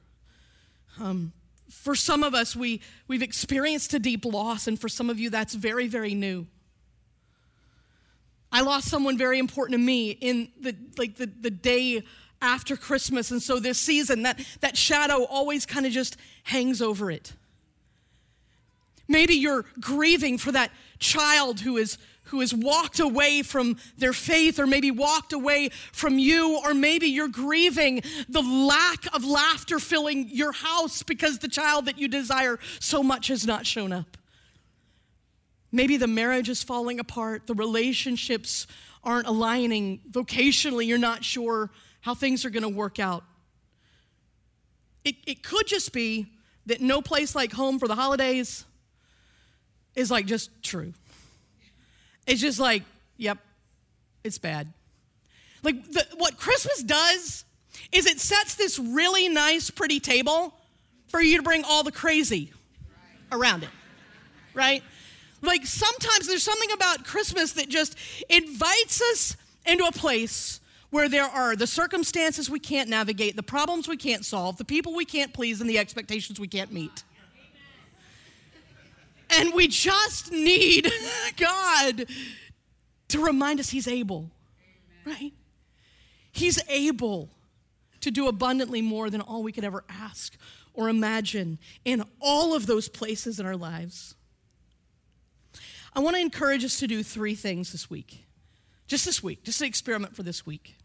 Um, 0.98 1.32
for 1.70 1.94
some 1.94 2.22
of 2.22 2.34
us, 2.34 2.56
we, 2.56 2.80
we've 3.06 3.22
experienced 3.22 3.92
a 3.94 3.98
deep 3.98 4.24
loss, 4.24 4.66
and 4.66 4.80
for 4.80 4.88
some 4.88 5.10
of 5.10 5.20
you, 5.20 5.30
that's 5.30 5.54
very, 5.54 5.86
very 5.86 6.14
new. 6.14 6.46
I 8.56 8.62
lost 8.62 8.88
someone 8.88 9.18
very 9.18 9.38
important 9.38 9.74
to 9.74 9.78
me 9.78 10.12
in 10.12 10.48
the 10.58 10.74
like 10.96 11.16
the, 11.16 11.26
the 11.26 11.50
day 11.50 12.02
after 12.40 12.74
Christmas, 12.74 13.30
and 13.30 13.42
so 13.42 13.60
this 13.60 13.78
season, 13.78 14.22
that, 14.22 14.40
that 14.60 14.78
shadow 14.78 15.24
always 15.24 15.66
kind 15.66 15.84
of 15.84 15.92
just 15.92 16.16
hangs 16.42 16.80
over 16.80 17.10
it. 17.10 17.34
Maybe 19.08 19.34
you're 19.34 19.66
grieving 19.78 20.38
for 20.38 20.52
that 20.52 20.70
child 20.98 21.60
who 21.60 21.76
is 21.76 21.98
who 22.24 22.40
has 22.40 22.54
walked 22.54 22.98
away 22.98 23.42
from 23.42 23.76
their 23.98 24.14
faith 24.14 24.58
or 24.58 24.66
maybe 24.66 24.90
walked 24.90 25.34
away 25.34 25.68
from 25.92 26.18
you, 26.18 26.58
or 26.64 26.72
maybe 26.72 27.08
you're 27.08 27.28
grieving 27.28 28.00
the 28.26 28.40
lack 28.40 29.04
of 29.14 29.22
laughter 29.22 29.78
filling 29.78 30.30
your 30.30 30.52
house 30.52 31.02
because 31.02 31.40
the 31.40 31.48
child 31.48 31.84
that 31.84 31.98
you 31.98 32.08
desire 32.08 32.58
so 32.80 33.02
much 33.02 33.28
has 33.28 33.46
not 33.46 33.66
shown 33.66 33.92
up. 33.92 34.16
Maybe 35.72 35.96
the 35.96 36.06
marriage 36.06 36.48
is 36.48 36.62
falling 36.62 37.00
apart, 37.00 37.46
the 37.46 37.54
relationships 37.54 38.66
aren't 39.02 39.26
aligning, 39.26 40.00
vocationally, 40.10 40.86
you're 40.86 40.98
not 40.98 41.24
sure 41.24 41.70
how 42.00 42.14
things 42.14 42.44
are 42.44 42.50
going 42.50 42.62
to 42.62 42.68
work 42.68 42.98
out. 42.98 43.24
It, 45.04 45.16
it 45.26 45.42
could 45.42 45.66
just 45.66 45.92
be 45.92 46.26
that 46.66 46.80
no 46.80 47.00
place 47.00 47.34
like 47.34 47.52
home 47.52 47.78
for 47.78 47.88
the 47.88 47.94
holidays 47.94 48.64
is 49.94 50.10
like 50.10 50.26
just 50.26 50.50
true. 50.62 50.92
It's 52.26 52.40
just 52.40 52.58
like, 52.58 52.82
yep, 53.16 53.38
it's 54.24 54.38
bad. 54.38 54.72
Like 55.62 55.90
the, 55.90 56.06
what 56.16 56.36
Christmas 56.36 56.82
does 56.82 57.44
is 57.92 58.06
it 58.06 58.20
sets 58.20 58.56
this 58.56 58.78
really 58.78 59.28
nice, 59.28 59.70
pretty 59.70 60.00
table 60.00 60.54
for 61.08 61.20
you 61.20 61.36
to 61.36 61.42
bring 61.42 61.64
all 61.64 61.82
the 61.82 61.92
crazy 61.92 62.52
around 63.30 63.62
it, 63.62 63.70
right? 64.54 64.82
Like 65.42 65.66
sometimes 65.66 66.26
there's 66.26 66.42
something 66.42 66.70
about 66.72 67.04
Christmas 67.04 67.52
that 67.52 67.68
just 67.68 67.96
invites 68.28 69.02
us 69.02 69.36
into 69.66 69.84
a 69.84 69.92
place 69.92 70.60
where 70.90 71.08
there 71.08 71.24
are 71.24 71.56
the 71.56 71.66
circumstances 71.66 72.48
we 72.48 72.60
can't 72.60 72.88
navigate, 72.88 73.36
the 73.36 73.42
problems 73.42 73.88
we 73.88 73.96
can't 73.96 74.24
solve, 74.24 74.56
the 74.56 74.64
people 74.64 74.94
we 74.94 75.04
can't 75.04 75.32
please, 75.32 75.60
and 75.60 75.68
the 75.68 75.78
expectations 75.78 76.40
we 76.40 76.48
can't 76.48 76.72
meet. 76.72 77.04
And 79.30 79.52
we 79.52 79.66
just 79.66 80.30
need 80.30 80.90
God 81.36 82.06
to 83.08 83.24
remind 83.24 83.60
us 83.60 83.70
He's 83.70 83.88
able, 83.88 84.30
right? 85.04 85.32
He's 86.32 86.60
able 86.68 87.28
to 88.00 88.10
do 88.10 88.28
abundantly 88.28 88.82
more 88.82 89.10
than 89.10 89.20
all 89.20 89.42
we 89.42 89.52
could 89.52 89.64
ever 89.64 89.84
ask 89.88 90.36
or 90.74 90.88
imagine 90.88 91.58
in 91.84 92.04
all 92.20 92.54
of 92.54 92.66
those 92.66 92.88
places 92.88 93.40
in 93.40 93.46
our 93.46 93.56
lives. 93.56 94.14
I 95.96 96.00
want 96.00 96.14
to 96.14 96.20
encourage 96.20 96.62
us 96.62 96.78
to 96.80 96.86
do 96.86 97.02
three 97.02 97.34
things 97.34 97.72
this 97.72 97.88
week. 97.88 98.26
Just 98.86 99.06
this 99.06 99.22
week, 99.22 99.42
just 99.42 99.62
an 99.62 99.66
experiment 99.66 100.14
for 100.14 100.22
this 100.22 100.44
week. 100.44 100.76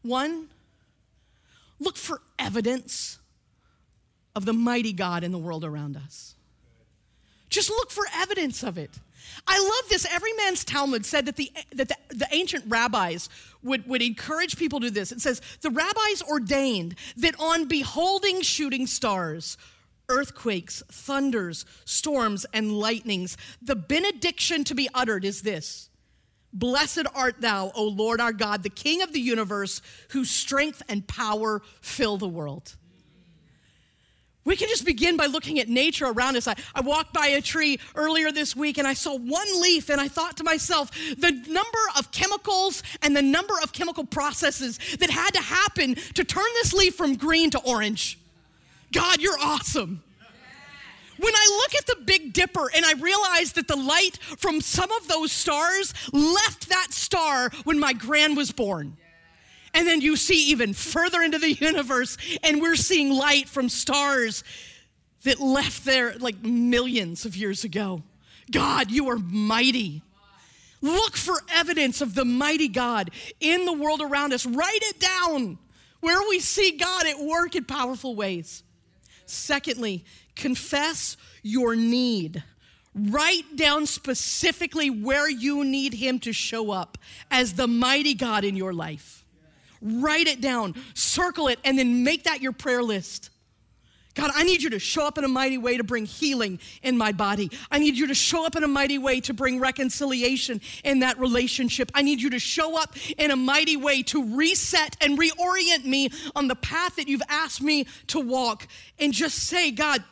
One, 0.00 0.48
look 1.78 1.98
for 1.98 2.22
evidence 2.38 3.18
of 4.34 4.46
the 4.46 4.54
mighty 4.54 4.94
God 4.94 5.22
in 5.22 5.32
the 5.32 5.38
world 5.38 5.64
around 5.64 5.98
us. 5.98 6.34
Just 7.50 7.68
look 7.68 7.90
for 7.90 8.04
evidence 8.14 8.62
of 8.62 8.78
it. 8.78 8.90
I 9.46 9.58
love 9.58 9.90
this. 9.90 10.06
Everyman's 10.10 10.64
Talmud 10.64 11.04
said 11.04 11.26
that 11.26 11.36
the, 11.36 11.52
that 11.74 11.88
the, 11.88 11.96
the, 12.08 12.28
ancient 12.30 12.64
rabbis 12.68 13.28
would, 13.62 13.86
would 13.86 14.02
encourage 14.02 14.56
people 14.56 14.80
to 14.80 14.86
do 14.86 14.90
this. 14.90 15.12
It 15.12 15.20
says, 15.20 15.42
The 15.60 15.70
rabbis 15.70 16.22
ordained 16.22 16.94
that 17.18 17.34
on 17.38 17.66
beholding 17.66 18.40
shooting 18.42 18.86
stars, 18.86 19.58
earthquakes, 20.08 20.82
thunders, 20.90 21.64
storms, 21.84 22.46
and 22.52 22.78
lightnings, 22.78 23.36
the 23.60 23.76
benediction 23.76 24.64
to 24.64 24.74
be 24.74 24.88
uttered 24.94 25.24
is 25.24 25.42
this 25.42 25.90
Blessed 26.52 27.06
art 27.14 27.40
thou, 27.40 27.70
O 27.74 27.84
Lord 27.84 28.20
our 28.20 28.32
God, 28.32 28.62
the 28.62 28.70
King 28.70 29.02
of 29.02 29.12
the 29.12 29.20
universe, 29.20 29.82
whose 30.10 30.30
strength 30.30 30.82
and 30.88 31.06
power 31.06 31.60
fill 31.80 32.16
the 32.16 32.28
world. 32.28 32.76
We 34.46 34.54
can 34.54 34.68
just 34.68 34.86
begin 34.86 35.16
by 35.16 35.26
looking 35.26 35.58
at 35.58 35.68
nature 35.68 36.06
around 36.06 36.36
us. 36.36 36.46
I, 36.46 36.54
I 36.72 36.80
walked 36.80 37.12
by 37.12 37.26
a 37.26 37.42
tree 37.42 37.80
earlier 37.96 38.30
this 38.30 38.54
week 38.54 38.78
and 38.78 38.86
I 38.86 38.94
saw 38.94 39.16
one 39.16 39.60
leaf, 39.60 39.90
and 39.90 40.00
I 40.00 40.06
thought 40.06 40.36
to 40.36 40.44
myself, 40.44 40.92
the 41.18 41.32
number 41.48 41.78
of 41.98 42.12
chemicals 42.12 42.84
and 43.02 43.14
the 43.14 43.22
number 43.22 43.54
of 43.62 43.72
chemical 43.72 44.04
processes 44.04 44.78
that 45.00 45.10
had 45.10 45.30
to 45.34 45.40
happen 45.40 45.96
to 46.14 46.24
turn 46.24 46.46
this 46.54 46.72
leaf 46.72 46.94
from 46.94 47.16
green 47.16 47.50
to 47.50 47.58
orange. 47.58 48.20
God, 48.96 49.20
you're 49.20 49.38
awesome. 49.38 50.02
When 51.18 51.34
I 51.34 51.60
look 51.60 51.74
at 51.74 51.86
the 51.86 52.02
Big 52.06 52.32
Dipper 52.32 52.70
and 52.74 52.82
I 52.82 52.94
realize 52.94 53.52
that 53.52 53.68
the 53.68 53.76
light 53.76 54.16
from 54.38 54.62
some 54.62 54.90
of 54.90 55.06
those 55.06 55.32
stars 55.32 55.92
left 56.14 56.70
that 56.70 56.88
star 56.92 57.50
when 57.64 57.78
my 57.78 57.92
grand 57.92 58.38
was 58.38 58.52
born. 58.52 58.96
And 59.74 59.86
then 59.86 60.00
you 60.00 60.16
see 60.16 60.50
even 60.50 60.72
further 60.72 61.20
into 61.20 61.38
the 61.38 61.52
universe, 61.60 62.16
and 62.42 62.62
we're 62.62 62.74
seeing 62.74 63.10
light 63.10 63.50
from 63.50 63.68
stars 63.68 64.42
that 65.24 65.40
left 65.40 65.84
there 65.84 66.16
like 66.16 66.42
millions 66.42 67.26
of 67.26 67.36
years 67.36 67.64
ago. 67.64 68.02
God, 68.50 68.90
you 68.90 69.10
are 69.10 69.18
mighty. 69.18 70.00
Look 70.80 71.16
for 71.16 71.42
evidence 71.52 72.00
of 72.00 72.14
the 72.14 72.24
mighty 72.24 72.68
God 72.68 73.10
in 73.40 73.66
the 73.66 73.74
world 73.74 74.00
around 74.00 74.32
us. 74.32 74.46
Write 74.46 74.82
it 74.82 75.00
down 75.00 75.58
where 76.00 76.26
we 76.30 76.40
see 76.40 76.78
God 76.78 77.06
at 77.06 77.20
work 77.20 77.56
in 77.56 77.66
powerful 77.66 78.14
ways. 78.14 78.62
Secondly, 79.26 80.04
confess 80.34 81.16
your 81.42 81.76
need. 81.76 82.42
Write 82.94 83.56
down 83.56 83.86
specifically 83.86 84.88
where 84.88 85.28
you 85.28 85.64
need 85.64 85.94
Him 85.94 86.18
to 86.20 86.32
show 86.32 86.70
up 86.70 86.96
as 87.30 87.54
the 87.54 87.66
mighty 87.66 88.14
God 88.14 88.44
in 88.44 88.56
your 88.56 88.72
life. 88.72 89.24
Write 89.82 90.26
it 90.26 90.40
down, 90.40 90.74
circle 90.94 91.48
it, 91.48 91.58
and 91.64 91.78
then 91.78 92.02
make 92.02 92.24
that 92.24 92.40
your 92.40 92.52
prayer 92.52 92.82
list. 92.82 93.30
God, 94.16 94.30
I 94.34 94.44
need 94.44 94.62
you 94.62 94.70
to 94.70 94.78
show 94.78 95.06
up 95.06 95.18
in 95.18 95.24
a 95.24 95.28
mighty 95.28 95.58
way 95.58 95.76
to 95.76 95.84
bring 95.84 96.06
healing 96.06 96.58
in 96.82 96.96
my 96.96 97.12
body. 97.12 97.50
I 97.70 97.78
need 97.78 97.98
you 97.98 98.06
to 98.06 98.14
show 98.14 98.46
up 98.46 98.56
in 98.56 98.64
a 98.64 98.68
mighty 98.68 98.96
way 98.96 99.20
to 99.20 99.34
bring 99.34 99.60
reconciliation 99.60 100.62
in 100.84 101.00
that 101.00 101.18
relationship. 101.18 101.92
I 101.94 102.00
need 102.00 102.22
you 102.22 102.30
to 102.30 102.38
show 102.38 102.80
up 102.80 102.96
in 103.18 103.30
a 103.30 103.36
mighty 103.36 103.76
way 103.76 104.02
to 104.04 104.34
reset 104.34 104.96
and 105.02 105.18
reorient 105.18 105.84
me 105.84 106.08
on 106.34 106.48
the 106.48 106.56
path 106.56 106.96
that 106.96 107.08
you've 107.08 107.22
asked 107.28 107.60
me 107.60 107.86
to 108.08 108.18
walk. 108.18 108.66
And 108.98 109.12
just 109.12 109.36
say, 109.36 109.70
God, 109.70 110.02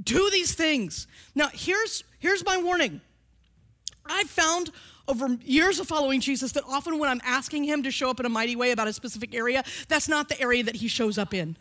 do 0.00 0.30
these 0.30 0.54
things. 0.54 1.06
Now, 1.34 1.48
here's, 1.50 2.04
here's 2.18 2.44
my 2.44 2.58
warning. 2.58 3.00
I've 4.04 4.28
found 4.28 4.70
over 5.08 5.28
years 5.44 5.80
of 5.80 5.88
following 5.88 6.20
Jesus 6.20 6.52
that 6.52 6.64
often 6.68 6.98
when 6.98 7.08
I'm 7.08 7.22
asking 7.24 7.64
him 7.64 7.84
to 7.84 7.90
show 7.90 8.10
up 8.10 8.20
in 8.20 8.26
a 8.26 8.28
mighty 8.28 8.54
way 8.54 8.72
about 8.72 8.86
a 8.86 8.92
specific 8.92 9.34
area, 9.34 9.64
that's 9.88 10.08
not 10.08 10.28
the 10.28 10.38
area 10.40 10.62
that 10.62 10.76
he 10.76 10.88
shows 10.88 11.16
up 11.16 11.32
in. 11.32 11.56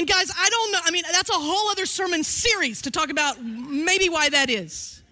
And 0.00 0.08
guys, 0.08 0.32
I 0.34 0.48
don't 0.48 0.72
know. 0.72 0.78
I 0.82 0.90
mean, 0.92 1.02
that's 1.12 1.28
a 1.28 1.34
whole 1.34 1.68
other 1.68 1.84
sermon 1.84 2.24
series 2.24 2.80
to 2.82 2.90
talk 2.90 3.10
about 3.10 3.44
maybe 3.44 4.08
why 4.08 4.30
that 4.30 4.48
is. 4.48 5.02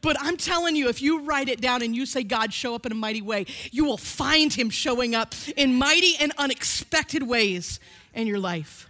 But 0.00 0.16
I'm 0.18 0.36
telling 0.36 0.74
you, 0.74 0.88
if 0.88 1.00
you 1.00 1.20
write 1.20 1.48
it 1.48 1.60
down 1.60 1.82
and 1.82 1.94
you 1.94 2.04
say, 2.04 2.24
God, 2.24 2.52
show 2.52 2.74
up 2.74 2.86
in 2.86 2.90
a 2.90 2.96
mighty 2.96 3.22
way, 3.22 3.46
you 3.70 3.84
will 3.84 3.96
find 3.96 4.52
him 4.52 4.68
showing 4.68 5.14
up 5.14 5.32
in 5.56 5.76
mighty 5.76 6.14
and 6.18 6.32
unexpected 6.38 7.22
ways 7.22 7.78
in 8.14 8.26
your 8.26 8.40
life. 8.40 8.88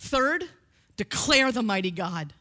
Third, 0.00 0.42
declare 0.96 1.52
the 1.52 1.62
mighty 1.62 1.92
God. 1.92 2.32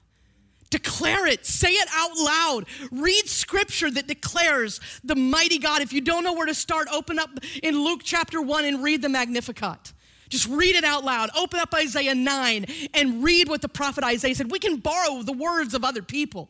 Declare 0.72 1.28
it. 1.28 1.46
Say 1.46 1.74
it 1.74 1.88
out 1.94 2.18
loud. 2.18 2.66
Read 2.92 3.28
scripture 3.28 3.92
that 3.92 4.08
declares 4.08 4.82
the 5.04 5.16
mighty 5.16 5.60
God. 5.60 5.84
If 5.84 5.94
you 5.94 6.02
don't 6.02 6.24
know 6.24 6.34
where 6.34 6.48
to 6.48 6.56
start, 6.56 6.88
open 6.92 7.20
up 7.20 7.30
in 7.62 7.84
Luke 7.84 8.02
chapter 8.04 8.42
1 8.42 8.66
and 8.66 8.82
read 8.82 9.04
the 9.04 9.10
Magnificat. 9.10 9.94
Just 10.30 10.48
read 10.48 10.76
it 10.76 10.84
out 10.84 11.04
loud. 11.04 11.30
Open 11.38 11.60
up 11.60 11.74
Isaiah 11.74 12.16
9 12.16 12.66
and 12.94 13.24
read 13.24 13.48
what 13.48 13.62
the 13.62 13.70
prophet 13.70 14.04
Isaiah 14.04 14.36
said. 14.36 14.52
We 14.52 14.60
can 14.60 14.78
borrow 14.78 15.22
the 15.22 15.34
words 15.34 15.74
of 15.74 15.84
other 15.84 16.02
people. 16.02 16.50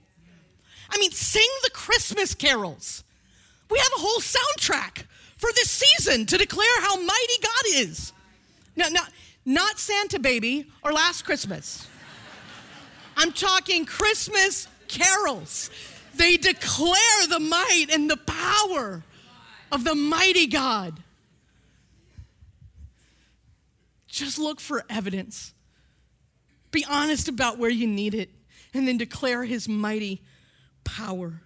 I 0.89 0.97
mean, 0.97 1.11
sing 1.11 1.47
the 1.63 1.71
Christmas 1.71 2.33
carols. 2.33 3.03
We 3.69 3.79
have 3.79 3.91
a 3.95 3.99
whole 3.99 4.21
soundtrack 4.21 5.05
for 5.37 5.49
this 5.55 5.69
season 5.69 6.25
to 6.27 6.37
declare 6.37 6.81
how 6.81 6.95
mighty 6.95 7.41
God 7.41 7.81
is. 7.81 8.13
Now, 8.75 8.87
not, 8.89 9.11
not 9.45 9.79
Santa 9.79 10.19
Baby 10.19 10.67
or 10.83 10.93
Last 10.93 11.23
Christmas. 11.23 11.87
I'm 13.17 13.31
talking 13.31 13.85
Christmas 13.85 14.67
carols. 14.87 15.69
They 16.15 16.37
declare 16.37 17.27
the 17.29 17.39
might 17.39 17.87
and 17.91 18.09
the 18.09 18.17
power 18.17 19.03
of 19.71 19.83
the 19.83 19.95
mighty 19.95 20.47
God. 20.47 21.01
Just 24.15 24.39
look 24.39 24.61
for 24.61 24.85
evidence. 24.89 25.53
Be 26.71 26.85
honest 26.85 27.27
about 27.27 27.57
where 27.59 27.69
you 27.69 27.85
need 27.85 28.13
it, 28.15 28.29
and 28.73 28.87
then 28.87 28.97
declare 28.97 29.43
his 29.43 29.67
mighty 29.67 30.23
power. 30.85 31.41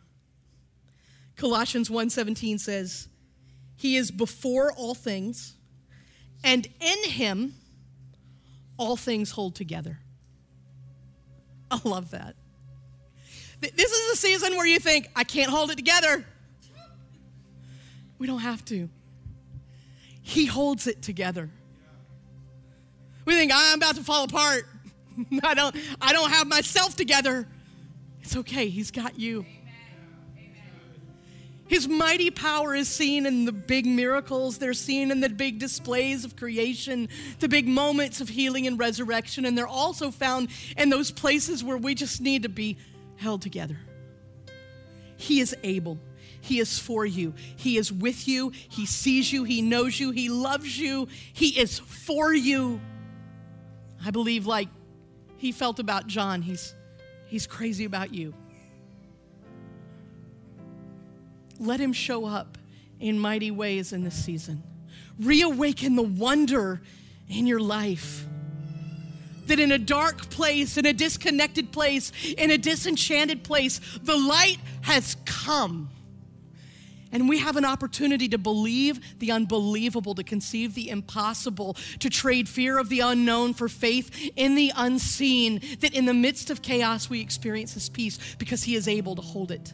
Colossians 1.36 1.90
1:17 1.90 2.60
says, 2.60 3.08
"He 3.76 3.96
is 3.96 4.12
before 4.12 4.72
all 4.72 4.94
things, 4.94 5.56
and 6.44 6.68
in 6.80 7.10
him 7.10 7.56
all 8.78 8.96
things 8.96 9.32
hold 9.32 9.56
together." 9.56 10.02
I 11.72 11.82
love 11.84 12.12
that. 12.12 12.36
This 13.62 13.92
is 13.92 14.14
a 14.14 14.16
season 14.16 14.56
where 14.56 14.68
you 14.68 14.80
think, 14.80 15.10
I 15.16 15.24
can't 15.24 15.50
hold 15.50 15.72
it 15.72 15.76
together. 15.76 16.24
We 18.20 18.28
don't 18.28 18.42
have 18.42 18.64
to. 18.66 18.92
He 20.22 20.46
holds 20.46 20.86
it 20.86 21.02
together. 21.02 21.50
We 23.30 23.36
think 23.36 23.52
ah, 23.54 23.74
I'm 23.74 23.78
about 23.78 23.96
to 23.96 24.04
fall 24.04 24.24
apart. 24.24 24.66
I 25.44 25.54
don't 25.54 25.76
I 26.02 26.14
don't 26.14 26.32
have 26.32 26.48
myself 26.48 26.96
together. 26.96 27.48
It's 28.24 28.36
okay. 28.36 28.70
He's 28.70 28.90
got 28.90 29.20
you. 29.20 29.46
His 31.68 31.88
mighty 31.88 32.32
power 32.32 32.74
is 32.74 32.88
seen 32.88 33.28
in 33.28 33.46
the 33.46 33.52
big 33.52 33.86
miracles. 33.86 34.58
They're 34.58 34.74
seen 34.74 35.12
in 35.12 35.20
the 35.20 35.30
big 35.30 35.60
displays 35.60 36.26
of 36.26 36.36
creation, 36.36 37.08
the 37.38 37.48
big 37.48 37.68
moments 37.68 38.20
of 38.20 38.30
healing 38.30 38.66
and 38.66 38.80
resurrection. 38.80 39.46
And 39.46 39.56
they're 39.56 39.68
also 39.68 40.10
found 40.10 40.50
in 40.76 40.90
those 40.90 41.12
places 41.12 41.64
where 41.64 41.78
we 41.78 41.94
just 41.94 42.22
need 42.22 42.42
to 42.42 42.50
be 42.50 42.78
held 43.18 43.44
together. 43.44 43.78
He 45.18 45.40
is 45.40 45.56
able. 45.62 46.00
He 46.42 46.60
is 46.60 46.80
for 46.80 47.06
you. 47.06 47.36
He 47.58 47.78
is 47.78 47.94
with 47.94 48.28
you. 48.28 48.54
He 48.70 48.88
sees 48.88 49.32
you. 49.32 49.44
He 49.44 49.62
knows 49.62 50.00
you. 50.00 50.10
He 50.10 50.30
loves 50.30 50.80
you. 50.80 51.08
He 51.32 51.60
is 51.60 51.78
for 51.78 52.34
you. 52.34 52.82
I 54.06 54.12
believe, 54.12 54.46
like 54.46 54.70
he 55.38 55.52
felt 55.52 55.80
about 55.80 56.08
John, 56.08 56.42
he's, 56.42 56.74
he's 57.28 57.48
crazy 57.48 57.86
about 57.86 58.14
you. 58.14 58.34
Let 61.60 61.80
him 61.80 61.94
show 61.94 62.26
up 62.26 62.58
in 63.00 63.20
mighty 63.20 63.52
ways 63.52 63.94
in 63.94 64.04
this 64.04 64.16
season. 64.16 64.64
Reawaken 65.20 65.96
the 65.96 66.04
wonder 66.04 66.82
in 67.28 67.46
your 67.46 67.60
life. 67.60 68.26
That 69.48 69.60
in 69.60 69.72
a 69.72 69.80
dark 69.80 70.30
place, 70.30 70.78
in 70.78 70.86
a 70.86 70.94
disconnected 70.94 71.72
place, 71.72 72.12
in 72.38 72.52
a 72.52 72.58
disenchanted 72.58 73.44
place, 73.44 73.82
the 74.04 74.16
light 74.16 74.58
has 74.82 75.18
come 75.26 75.90
and 77.12 77.28
we 77.28 77.40
have 77.40 77.56
an 77.56 77.66
opportunity 77.66 78.28
to 78.30 78.38
believe 78.38 79.20
the 79.20 79.32
unbelievable, 79.32 80.14
to 80.16 80.24
conceive 80.24 80.76
the 80.76 80.90
impossible, 80.90 81.76
to 82.00 82.10
trade 82.10 82.48
fear 82.48 82.78
of 82.78 82.90
the 82.90 83.00
unknown 83.00 83.54
for 83.54 83.68
faith 83.68 84.32
in 84.36 84.56
the 84.56 84.72
unseen. 84.76 85.62
That 85.80 85.94
in 85.94 86.06
the 86.06 86.14
midst 86.14 86.50
of 86.50 86.62
chaos, 86.62 87.10
we 87.10 87.22
experience 87.22 87.74
His 87.74 87.90
peace 87.90 88.20
because 88.38 88.64
He 88.64 88.76
is 88.76 88.88
able 88.88 89.16
to 89.16 89.22
hold 89.22 89.52
it 89.52 89.74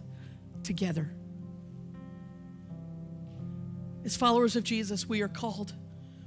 together. 0.64 1.12
As 4.06 4.16
followers 4.16 4.56
of 4.56 4.64
Jesus, 4.64 5.10
we 5.10 5.22
are 5.22 5.28
called, 5.28 5.74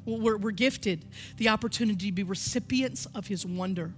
we're, 0.04 0.36
we're 0.36 0.50
gifted 0.50 1.06
the 1.36 1.48
opportunity 1.48 2.06
to 2.06 2.12
be 2.12 2.22
recipients 2.22 3.06
of 3.14 3.26
His 3.26 3.46
wonder. 3.46 3.94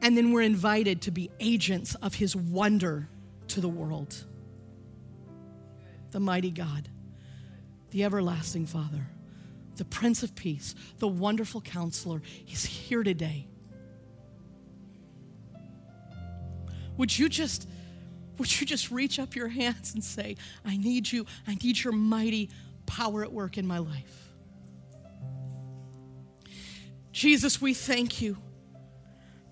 And 0.00 0.16
then 0.16 0.30
we're 0.30 0.42
invited 0.42 1.02
to 1.02 1.10
be 1.10 1.30
agents 1.40 1.96
of 1.96 2.14
His 2.14 2.36
wonder 2.36 3.08
to 3.48 3.60
the 3.60 3.68
world 3.68 4.24
the 6.10 6.20
mighty 6.20 6.50
God, 6.50 6.88
the 7.90 8.04
everlasting 8.04 8.66
Father, 8.66 9.06
the 9.76 9.84
Prince 9.84 10.22
of 10.22 10.34
Peace, 10.34 10.74
the 10.98 11.08
wonderful 11.08 11.60
counselor. 11.60 12.22
He's 12.44 12.64
here 12.64 13.02
today. 13.02 13.46
Would 16.96 17.16
you 17.16 17.28
just 17.28 17.68
would 18.38 18.60
you 18.60 18.66
just 18.66 18.90
reach 18.90 19.18
up 19.18 19.34
your 19.34 19.48
hands 19.48 19.94
and 19.94 20.02
say, 20.02 20.36
I 20.64 20.76
need 20.76 21.10
you. 21.10 21.26
I 21.46 21.56
need 21.56 21.82
your 21.82 21.92
mighty 21.92 22.50
power 22.86 23.24
at 23.24 23.32
work 23.32 23.58
in 23.58 23.66
my 23.66 23.78
life. 23.78 24.32
Jesus, 27.10 27.60
we 27.60 27.74
thank 27.74 28.22
you 28.22 28.36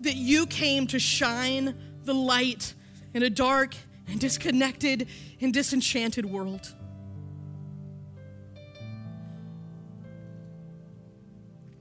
that 0.00 0.14
you 0.14 0.46
came 0.46 0.86
to 0.88 1.00
shine 1.00 1.74
the 2.04 2.14
light 2.14 2.74
in 3.12 3.24
a 3.24 3.30
dark 3.30 3.74
and 4.08 4.20
disconnected 4.20 5.08
and 5.40 5.52
disenchanted 5.52 6.24
world. 6.24 6.72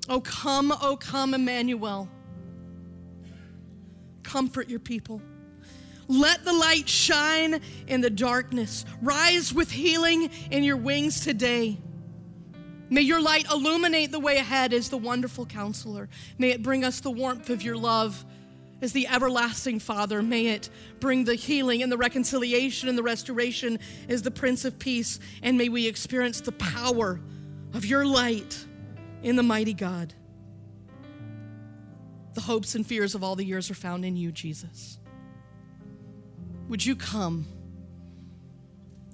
Oh, 0.08 0.22
come, 0.22 0.72
oh, 0.82 0.98
come, 0.98 1.34
Emmanuel. 1.34 2.08
Comfort 4.24 4.70
your 4.70 4.80
people. 4.80 5.22
Let 6.08 6.46
the 6.46 6.54
light 6.54 6.88
shine 6.88 7.62
in 7.88 8.02
the 8.02 8.12
darkness. 8.12 8.86
Rise 9.02 9.52
with 9.54 9.72
healing 9.72 10.30
in 10.52 10.64
your 10.64 10.78
wings 10.78 11.22
today. 11.22 11.80
May 12.90 13.02
your 13.02 13.20
light 13.20 13.50
illuminate 13.52 14.12
the 14.12 14.19
way 14.19 14.38
ahead 14.38 14.71
as 14.71 14.90
the 14.90 14.98
wonderful 14.98 15.48
counselor. 15.48 16.08
May 16.38 16.52
it 16.52 16.62
bring 16.62 16.84
us 16.84 17.00
the 17.00 17.10
warmth 17.10 17.50
of 17.50 17.63
your 17.63 17.78
love 17.78 18.23
as 18.82 18.94
the 18.94 19.08
everlasting 19.08 19.80
Father. 19.80 20.21
May 20.21 20.48
it 20.48 20.69
bring 21.00 21.23
the 21.23 21.36
healing 21.36 21.82
and 21.82 21.92
the 21.92 21.98
reconciliation 21.98 22.90
and 22.90 22.98
the 22.98 23.04
restoration 23.04 23.80
as 24.10 24.21
the 24.21 24.32
Prince 24.32 24.65
of 24.65 24.78
Peace. 24.78 25.19
And 25.42 25.58
may 25.58 25.69
we 25.69 25.88
experience 25.88 26.42
the 26.42 26.52
power 26.54 27.19
of 27.73 27.86
your 27.86 28.06
light 28.06 28.65
in 29.23 29.36
the 29.36 29.44
mighty 29.44 29.73
God. 29.73 30.13
The 32.34 32.42
hopes 32.42 32.76
and 32.76 32.86
fears 32.86 33.15
of 33.15 33.23
all 33.23 33.36
the 33.36 33.46
years 33.46 33.71
are 33.71 33.76
found 33.76 34.04
in 34.04 34.17
you, 34.17 34.32
Jesus. 34.32 35.00
Would 36.67 36.86
you 36.86 36.96
come? 36.96 37.48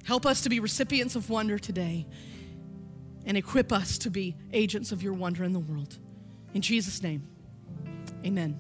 Help 0.04 0.26
us 0.26 0.42
to 0.42 0.50
be 0.50 0.60
recipients 0.60 1.16
of 1.16 1.30
wonder 1.30 1.60
today 1.60 2.08
and 3.26 3.38
equip 3.38 3.72
us 3.72 4.00
to 4.00 4.10
be 4.10 4.36
agents 4.52 4.92
of 4.92 5.04
your 5.04 5.14
wonder 5.14 5.44
in 5.44 5.54
the 5.54 5.60
world. 5.60 6.00
In 6.54 6.62
Jesus' 6.62 7.04
name, 7.04 7.28
amen. 8.26 8.60